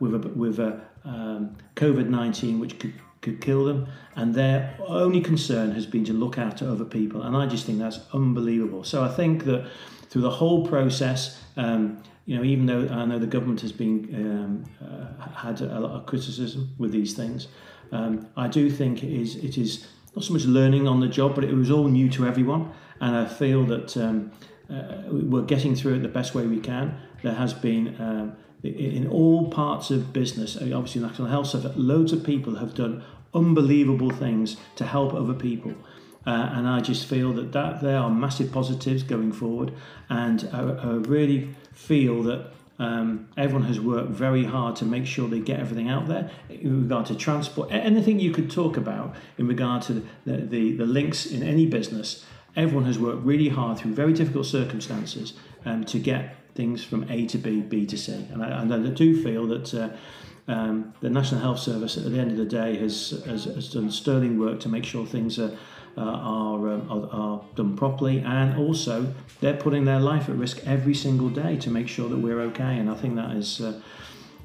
with 0.00 0.14
a, 0.14 0.32
with 0.34 0.58
a 0.58 0.80
um, 1.04 1.56
COVID 1.76 2.08
19, 2.08 2.58
which 2.58 2.80
could 2.80 2.94
could 3.20 3.40
kill 3.40 3.64
them, 3.64 3.86
and 4.16 4.34
their 4.34 4.76
only 4.86 5.20
concern 5.20 5.72
has 5.72 5.86
been 5.86 6.04
to 6.04 6.12
look 6.12 6.38
after 6.38 6.68
other 6.68 6.84
people, 6.84 7.22
and 7.22 7.36
I 7.36 7.46
just 7.46 7.66
think 7.66 7.78
that's 7.78 8.00
unbelievable. 8.12 8.84
So 8.84 9.02
I 9.02 9.08
think 9.08 9.44
that 9.44 9.68
through 10.08 10.22
the 10.22 10.30
whole 10.30 10.66
process, 10.66 11.40
um, 11.56 12.02
you 12.26 12.36
know, 12.36 12.44
even 12.44 12.66
though 12.66 12.88
I 12.88 13.04
know 13.04 13.18
the 13.18 13.26
government 13.26 13.60
has 13.60 13.72
been 13.72 14.08
um, 14.14 14.64
uh, 14.86 15.28
had 15.34 15.60
a 15.60 15.80
lot 15.80 15.92
of 15.92 16.06
criticism 16.06 16.70
with 16.78 16.92
these 16.92 17.14
things, 17.14 17.48
um, 17.92 18.28
I 18.36 18.48
do 18.48 18.70
think 18.70 19.02
it 19.02 19.12
is 19.12 19.36
it 19.36 19.58
is 19.58 19.86
not 20.14 20.24
so 20.24 20.32
much 20.32 20.44
learning 20.44 20.88
on 20.88 21.00
the 21.00 21.08
job, 21.08 21.34
but 21.34 21.44
it 21.44 21.54
was 21.54 21.70
all 21.70 21.88
new 21.88 22.08
to 22.10 22.26
everyone, 22.26 22.72
and 23.00 23.16
I 23.16 23.26
feel 23.26 23.64
that 23.66 23.96
um, 23.96 24.32
uh, 24.70 25.02
we're 25.10 25.42
getting 25.42 25.74
through 25.74 25.94
it 25.94 25.98
the 26.00 26.08
best 26.08 26.34
way 26.34 26.46
we 26.46 26.60
can. 26.60 26.98
There 27.22 27.34
has 27.34 27.52
been 27.52 28.00
um, 28.00 28.36
in 28.62 29.06
all 29.06 29.50
parts 29.50 29.90
of 29.90 30.12
business, 30.12 30.56
obviously 30.56 31.00
National 31.00 31.28
Health 31.28 31.48
Service, 31.48 31.72
loads 31.76 32.12
of 32.12 32.24
people 32.24 32.56
have 32.56 32.74
done 32.74 33.02
unbelievable 33.32 34.10
things 34.10 34.56
to 34.76 34.84
help 34.84 35.14
other 35.14 35.34
people. 35.34 35.74
Uh, 36.26 36.50
and 36.52 36.68
I 36.68 36.80
just 36.80 37.06
feel 37.06 37.32
that, 37.34 37.52
that 37.52 37.80
there 37.80 37.96
are 37.96 38.10
massive 38.10 38.52
positives 38.52 39.02
going 39.02 39.32
forward. 39.32 39.72
And 40.08 40.48
I, 40.52 40.60
I 40.60 40.92
really 40.96 41.54
feel 41.72 42.22
that 42.24 42.52
um, 42.78 43.28
everyone 43.36 43.66
has 43.68 43.80
worked 43.80 44.10
very 44.10 44.44
hard 44.44 44.76
to 44.76 44.84
make 44.84 45.06
sure 45.06 45.28
they 45.28 45.40
get 45.40 45.60
everything 45.60 45.88
out 45.88 46.08
there 46.08 46.30
in 46.48 46.82
regard 46.82 47.06
to 47.06 47.14
transport. 47.14 47.70
Anything 47.70 48.18
you 48.18 48.32
could 48.32 48.50
talk 48.50 48.76
about 48.76 49.14
in 49.38 49.46
regard 49.46 49.82
to 49.82 50.06
the, 50.24 50.38
the, 50.38 50.76
the 50.76 50.86
links 50.86 51.26
in 51.26 51.42
any 51.42 51.66
business, 51.66 52.24
everyone 52.56 52.84
has 52.84 52.98
worked 52.98 53.24
really 53.24 53.48
hard 53.48 53.78
through 53.78 53.94
very 53.94 54.12
difficult 54.12 54.46
circumstances 54.46 55.34
um, 55.64 55.84
to 55.84 55.98
get 55.98 56.36
things 56.54 56.84
from 56.84 57.08
A 57.10 57.26
to 57.26 57.38
B, 57.38 57.60
B 57.60 57.86
to 57.86 57.96
C. 57.96 58.12
And 58.32 58.42
I, 58.42 58.62
and 58.62 58.72
I 58.72 58.78
do 58.78 59.22
feel 59.22 59.46
that 59.48 59.74
uh, 59.74 59.90
um, 60.50 60.92
the 61.00 61.10
National 61.10 61.40
Health 61.40 61.60
Service, 61.60 61.96
at 61.96 62.10
the 62.10 62.18
end 62.18 62.30
of 62.32 62.36
the 62.36 62.44
day, 62.44 62.76
has, 62.76 63.22
has, 63.26 63.44
has 63.44 63.72
done 63.72 63.90
sterling 63.90 64.38
work 64.38 64.60
to 64.60 64.68
make 64.68 64.84
sure 64.84 65.06
things 65.06 65.38
are, 65.38 65.56
uh, 65.96 66.00
are, 66.00 66.68
um, 66.68 66.90
are, 66.90 67.20
are, 67.20 67.44
done 67.54 67.76
properly, 67.76 68.20
and 68.20 68.56
also 68.58 69.14
they're 69.40 69.56
putting 69.56 69.84
their 69.84 70.00
life 70.00 70.28
at 70.28 70.36
risk 70.36 70.60
every 70.66 70.94
single 70.94 71.28
day 71.28 71.56
to 71.56 71.70
make 71.70 71.88
sure 71.88 72.08
that 72.08 72.18
we're 72.18 72.40
okay. 72.40 72.78
And 72.78 72.90
I 72.90 72.94
think 72.94 73.16
that 73.16 73.36
is 73.36 73.60
uh, 73.60 73.80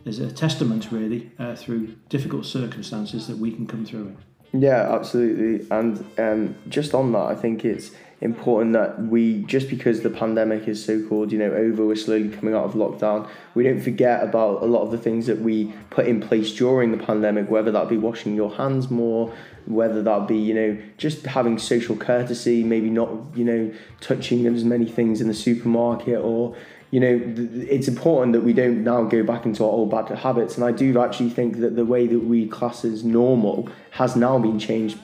is 0.05 0.19
a 0.19 0.31
testament, 0.31 0.91
really, 0.91 1.31
uh, 1.39 1.55
through 1.55 1.95
difficult 2.09 2.45
circumstances 2.45 3.27
that 3.27 3.37
we 3.37 3.51
can 3.51 3.65
come 3.65 3.83
through 3.85 4.09
it. 4.09 4.15
Yeah, 4.53 4.93
absolutely. 4.93 5.67
And 5.71 6.05
um, 6.17 6.55
just 6.69 6.93
on 6.93 7.11
that, 7.13 7.25
I 7.25 7.35
think 7.35 7.65
it's 7.65 7.91
important 8.25 8.73
that 8.73 9.01
we, 9.01 9.43
just 9.43 9.69
because 9.69 10.01
the 10.01 10.09
pandemic 10.09 10.67
is 10.67 10.83
so 10.83 11.01
called, 11.07 11.31
you 11.31 11.39
know, 11.39 11.51
over, 11.51 11.85
we're 11.85 11.95
slowly 11.95 12.29
coming 12.29 12.53
out 12.53 12.65
of 12.65 12.73
lockdown, 12.73 13.29
we 13.53 13.63
don't 13.63 13.79
forget 13.79 14.23
about 14.23 14.61
a 14.61 14.65
lot 14.65 14.81
of 14.81 14.91
the 14.91 14.97
things 14.97 15.27
that 15.27 15.39
we 15.39 15.73
put 15.91 16.07
in 16.07 16.19
place 16.19 16.53
during 16.53 16.91
the 16.91 16.97
pandemic, 16.97 17.49
whether 17.49 17.71
that 17.71 17.88
be 17.88 17.97
washing 17.97 18.35
your 18.35 18.53
hands 18.55 18.91
more, 18.91 19.33
whether 19.65 20.03
that 20.03 20.27
be, 20.27 20.38
you 20.38 20.53
know, 20.53 20.77
just 20.97 21.25
having 21.25 21.57
social 21.57 21.95
courtesy, 21.95 22.63
maybe 22.63 22.89
not, 22.89 23.09
you 23.33 23.45
know, 23.45 23.73
touching 24.01 24.45
as 24.45 24.63
many 24.65 24.85
things 24.85 25.21
in 25.21 25.27
the 25.27 25.33
supermarket 25.33 26.19
or, 26.19 26.55
you 26.95 27.01
know, 27.01 27.21
it's 27.69 27.89
important 27.89 28.31
that 28.31 28.39
we 28.39 28.53
don't 28.53 28.81
now 28.81 29.03
go 29.03 29.21
back 29.21 29.45
into 29.45 29.65
our 29.65 29.69
old 29.69 29.91
bad 29.91 30.08
habits. 30.17 30.55
And 30.55 30.63
I 30.63 30.71
do 30.71 30.97
actually 31.01 31.29
think 31.29 31.58
that 31.60 31.75
the 31.75 31.84
way 31.84 32.08
that 32.08 32.19
we 32.19 32.47
class 32.47 32.86
as 32.86 33.03
normal 33.03 33.67
has 33.91 34.15
now 34.15 34.39
been 34.39 34.58
changed 34.58 34.97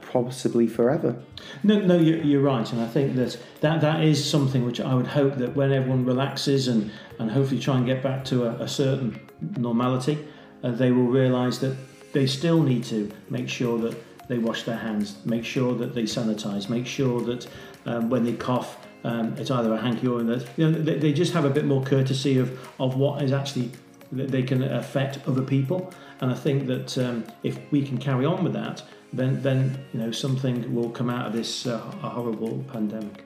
possibly 0.00 0.66
forever. 0.66 1.14
No, 1.62 1.78
no, 1.78 1.96
you're 1.98 2.42
right, 2.42 2.72
and 2.72 2.80
I 2.80 2.88
think 2.88 3.14
that, 3.14 3.38
that 3.60 3.80
that 3.80 4.02
is 4.02 4.28
something 4.28 4.66
which 4.66 4.80
I 4.80 4.92
would 4.92 5.06
hope 5.06 5.36
that 5.36 5.54
when 5.54 5.70
everyone 5.72 6.04
relaxes 6.04 6.66
and, 6.66 6.90
and 7.20 7.30
hopefully 7.30 7.60
try 7.60 7.76
and 7.76 7.86
get 7.86 8.02
back 8.02 8.24
to 8.24 8.46
a, 8.46 8.64
a 8.64 8.66
certain 8.66 9.20
normality, 9.56 10.18
uh, 10.64 10.72
they 10.72 10.90
will 10.90 11.06
realise 11.06 11.58
that 11.58 11.76
they 12.12 12.26
still 12.26 12.60
need 12.60 12.82
to 12.86 13.12
make 13.30 13.48
sure 13.48 13.78
that 13.78 13.96
they 14.26 14.38
wash 14.38 14.64
their 14.64 14.78
hands, 14.78 15.24
make 15.24 15.44
sure 15.44 15.76
that 15.76 15.94
they 15.94 16.02
sanitise, 16.02 16.68
make 16.68 16.88
sure 16.88 17.20
that 17.20 17.46
um, 17.84 18.10
when 18.10 18.24
they 18.24 18.32
cough, 18.32 18.85
um, 19.06 19.34
it's 19.38 19.50
either 19.52 19.72
a 19.72 19.80
hanky 19.80 20.08
or 20.08 20.22
that 20.24 20.46
you 20.56 20.68
know 20.68 20.78
they, 20.82 20.98
they, 20.98 21.12
just 21.12 21.32
have 21.32 21.44
a 21.44 21.50
bit 21.50 21.64
more 21.64 21.82
courtesy 21.82 22.38
of 22.38 22.48
of 22.80 22.96
what 22.96 23.22
is 23.22 23.32
actually 23.32 23.70
they 24.10 24.42
can 24.42 24.62
affect 24.62 25.18
other 25.26 25.42
people. 25.42 25.92
And 26.20 26.30
I 26.30 26.34
think 26.34 26.66
that 26.66 26.98
um, 26.98 27.24
if 27.42 27.58
we 27.70 27.86
can 27.86 27.98
carry 27.98 28.24
on 28.24 28.42
with 28.42 28.52
that, 28.54 28.82
then 29.12 29.42
then 29.42 29.78
you 29.92 30.00
know 30.00 30.10
something 30.10 30.74
will 30.74 30.90
come 30.90 31.08
out 31.08 31.26
of 31.26 31.32
this 31.32 31.66
uh, 31.66 31.78
horrible 31.78 32.64
pandemic. 32.72 33.24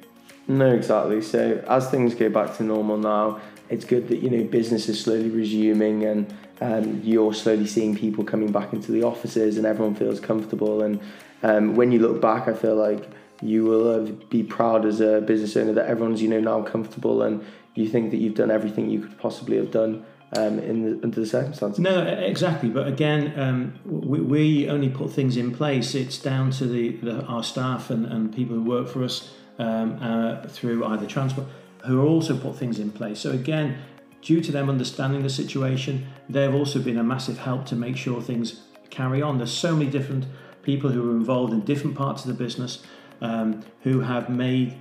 No, 0.49 0.71
exactly. 0.71 1.23
So 1.23 1.65
as 1.69 1.91
things 1.91 2.15
go 2.15 2.29
back 2.29 2.57
to 2.59 2.63
normal 2.63 2.99
now, 2.99 3.41
it's 3.71 3.87
good 3.87 4.09
that 4.09 4.19
you 4.19 4.29
know 4.29 4.45
business 4.45 4.89
is 4.89 5.01
slowly 5.01 5.31
resuming 5.31 6.05
and 6.05 6.35
um, 6.61 7.01
you're 7.03 7.33
slowly 7.33 7.67
seeing 7.67 7.97
people 7.97 8.23
coming 8.23 8.53
back 8.53 8.75
into 8.75 8.93
the 8.93 9.03
offices 9.03 9.57
and 9.57 9.65
everyone 9.65 9.95
feels 9.95 10.21
comfortable. 10.21 10.83
And 10.83 11.01
um, 11.43 11.75
when 11.75 11.91
you 11.91 12.01
look 12.01 12.21
back, 12.21 12.49
I 12.49 12.53
feel 12.53 12.77
like 12.77 13.09
you 13.43 13.65
will 13.65 14.07
be 14.29 14.43
proud 14.43 14.85
as 14.85 15.01
a 15.01 15.21
business 15.21 15.57
owner 15.57 15.73
that 15.73 15.87
everyone's 15.87 16.23
you 16.23 16.29
know 16.29 16.41
now 16.41 16.63
comfortable 16.63 17.23
and 17.23 17.45
you 17.75 17.89
think 17.89 18.11
that 18.11 18.19
you've 18.19 18.35
done 18.35 18.51
everything 18.51 18.91
you 18.91 19.01
could 19.01 19.19
possibly 19.19 19.57
have 19.57 19.71
done 19.71 20.05
um, 20.37 20.59
in 20.59 20.85
the, 20.85 21.03
under 21.03 21.21
the 21.21 21.27
circumstances. 21.27 21.81
No, 21.81 22.03
exactly. 22.03 22.69
But 22.69 22.87
again, 22.87 23.39
um, 23.39 23.79
we, 23.85 24.21
we, 24.21 24.69
only 24.69 24.89
put 24.89 25.11
things 25.11 25.37
in 25.37 25.53
place. 25.53 25.95
It's 25.95 26.19
down 26.19 26.51
to 26.53 26.67
the, 26.67 26.91
the 26.97 27.25
our 27.25 27.43
staff 27.43 27.91
and, 27.91 28.07
and 28.07 28.35
people 28.35 28.57
who 28.57 28.63
work 28.63 28.89
for 28.89 29.03
us 29.03 29.33
um, 29.59 29.99
uh, 30.01 30.47
through 30.47 30.85
either 30.85 31.07
transport 31.07 31.49
who 31.87 32.07
also 32.07 32.37
put 32.39 32.57
things 32.57 32.79
in 32.79 32.91
place. 32.91 33.21
So 33.21 33.31
again, 33.33 33.79
due 34.23 34.41
to 34.41 34.53
them 34.53 34.69
understanding 34.69 35.23
the 35.23 35.31
situation, 35.31 36.07
they've 36.29 36.55
also 36.55 36.79
been 36.79 36.99
a 36.99 37.05
massive 37.05 37.39
help 37.39 37.67
to 37.67 37.77
make 37.77 37.97
sure 37.97 38.21
things 38.21 38.61
carry 38.91 39.23
on. 39.23 39.39
There's 39.39 39.53
so 39.53 39.75
many 39.75 39.91
different 39.91 40.27
people 40.63 40.91
who 40.91 41.11
are 41.11 41.17
involved 41.17 41.53
in 41.53 41.61
different 41.61 41.97
parts 41.97 42.25
of 42.25 42.29
the 42.29 42.45
business 42.45 42.83
um, 43.21 43.63
who 43.83 44.01
have 44.01 44.29
made, 44.29 44.75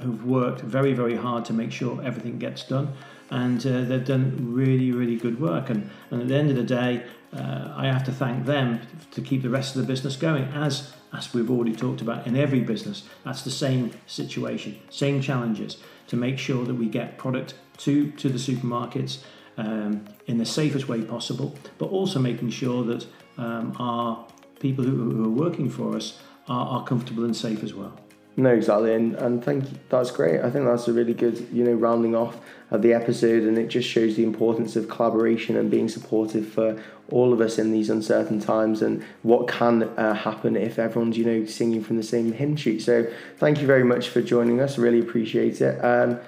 who've 0.00 0.24
worked 0.24 0.60
very, 0.60 0.92
very 0.92 1.16
hard 1.16 1.44
to 1.46 1.52
make 1.52 1.72
sure 1.72 2.02
everything 2.02 2.38
gets 2.38 2.64
done. 2.64 2.92
And 3.30 3.66
uh, 3.66 3.82
they've 3.82 4.04
done 4.04 4.52
really, 4.52 4.92
really 4.92 5.16
good 5.16 5.40
work. 5.40 5.70
And, 5.70 5.90
and 6.10 6.22
at 6.22 6.28
the 6.28 6.34
end 6.34 6.50
of 6.50 6.56
the 6.56 6.64
day, 6.64 7.04
uh, 7.34 7.72
I 7.74 7.86
have 7.86 8.04
to 8.04 8.12
thank 8.12 8.44
them 8.44 8.80
to 9.12 9.22
keep 9.22 9.42
the 9.42 9.48
rest 9.48 9.74
of 9.74 9.82
the 9.82 9.86
business 9.86 10.16
going. 10.16 10.44
As 10.44 10.92
as 11.14 11.34
we've 11.34 11.50
already 11.50 11.76
talked 11.76 12.00
about 12.00 12.26
in 12.26 12.36
every 12.36 12.60
business, 12.60 13.02
that's 13.22 13.42
the 13.42 13.50
same 13.50 13.90
situation, 14.06 14.78
same 14.88 15.20
challenges 15.20 15.76
to 16.06 16.16
make 16.16 16.38
sure 16.38 16.64
that 16.64 16.74
we 16.74 16.86
get 16.86 17.18
product 17.18 17.54
to 17.78 18.10
to 18.12 18.28
the 18.28 18.38
supermarkets 18.38 19.18
um, 19.56 20.04
in 20.26 20.38
the 20.38 20.46
safest 20.46 20.88
way 20.88 21.02
possible, 21.02 21.56
but 21.78 21.86
also 21.86 22.18
making 22.18 22.50
sure 22.50 22.84
that 22.84 23.06
um, 23.38 23.74
our 23.78 24.26
people 24.60 24.84
who, 24.84 25.10
who, 25.10 25.24
are 25.24 25.28
working 25.48 25.68
for 25.68 25.96
us 25.96 26.18
are, 26.48 26.66
are 26.66 26.84
comfortable 26.84 27.24
and 27.24 27.36
safe 27.36 27.62
as 27.62 27.74
well. 27.74 27.98
No, 28.34 28.50
exactly, 28.50 28.94
and 28.94 29.14
and 29.16 29.44
thank 29.44 29.70
you. 29.70 29.78
That's 29.90 30.10
great. 30.10 30.40
I 30.40 30.50
think 30.50 30.64
that's 30.64 30.88
a 30.88 30.92
really 30.92 31.12
good, 31.12 31.48
you 31.52 31.64
know, 31.64 31.74
rounding 31.74 32.14
off 32.14 32.38
of 32.70 32.80
the 32.80 32.94
episode, 32.94 33.42
and 33.42 33.58
it 33.58 33.68
just 33.68 33.86
shows 33.86 34.16
the 34.16 34.24
importance 34.24 34.74
of 34.74 34.88
collaboration 34.88 35.54
and 35.56 35.70
being 35.70 35.86
supportive 35.88 36.48
for 36.48 36.82
all 37.10 37.34
of 37.34 37.42
us 37.42 37.58
in 37.58 37.72
these 37.72 37.90
uncertain 37.90 38.40
times, 38.40 38.80
and 38.80 39.04
what 39.22 39.48
can 39.48 39.82
uh, 39.82 40.14
happen 40.14 40.56
if 40.56 40.78
everyone's, 40.78 41.18
you 41.18 41.26
know, 41.26 41.44
singing 41.44 41.84
from 41.84 41.98
the 41.98 42.02
same 42.02 42.32
hymn 42.32 42.56
sheet. 42.56 42.80
So, 42.80 43.06
thank 43.36 43.60
you 43.60 43.66
very 43.66 43.84
much 43.84 44.08
for 44.08 44.22
joining 44.22 44.60
us. 44.60 44.78
Really 44.78 45.00
appreciate 45.00 45.60
it. 45.60 45.84
Um, 45.84 46.18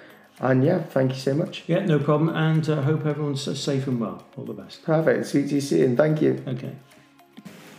and 0.40 0.62
yeah, 0.62 0.82
thank 0.82 1.12
you 1.12 1.18
so 1.18 1.32
much. 1.32 1.64
Yeah, 1.66 1.86
no 1.86 1.98
problem. 1.98 2.28
And 2.36 2.68
uh, 2.68 2.82
hope 2.82 3.06
everyone's 3.06 3.58
safe 3.58 3.86
and 3.86 3.98
well. 3.98 4.26
All 4.36 4.44
the 4.44 4.52
best. 4.52 4.82
Perfect. 4.82 5.26
Speak 5.26 5.48
to 5.48 5.54
you 5.54 5.60
soon. 5.60 5.96
Thank 5.96 6.20
you. 6.20 6.42
Okay. 6.46 6.74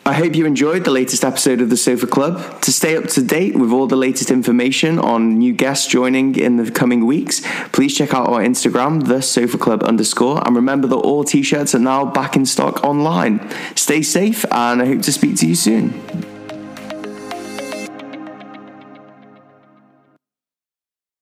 I 0.07 0.13
hope 0.13 0.35
you 0.35 0.45
enjoyed 0.45 0.83
the 0.83 0.91
latest 0.91 1.25
episode 1.25 1.61
of 1.61 1.71
the 1.71 1.77
Sofa 1.77 2.05
Club. 2.05 2.61
To 2.61 2.71
stay 2.71 2.95
up 2.95 3.05
to 3.05 3.23
date 3.23 3.55
with 3.55 3.71
all 3.71 3.87
the 3.87 3.95
latest 3.95 4.29
information 4.29 4.99
on 4.99 5.39
new 5.39 5.51
guests 5.51 5.87
joining 5.87 6.35
in 6.35 6.57
the 6.57 6.69
coming 6.69 7.07
weeks, 7.07 7.41
please 7.71 7.97
check 7.97 8.13
out 8.13 8.29
our 8.29 8.41
Instagram, 8.41 9.07
the 9.07 9.23
Sofa 9.23 9.57
Club 9.57 9.81
underscore, 9.81 10.45
and 10.45 10.55
remember 10.55 10.87
that 10.89 10.95
all 10.95 11.23
t-shirts 11.23 11.73
are 11.73 11.79
now 11.79 12.05
back 12.05 12.35
in 12.35 12.45
stock 12.45 12.83
online. 12.83 13.49
Stay 13.73 14.03
safe, 14.03 14.45
and 14.51 14.79
I 14.79 14.85
hope 14.85 15.01
to 15.01 15.11
speak 15.11 15.37
to 15.37 15.47
you 15.47 15.55
soon. 15.55 16.34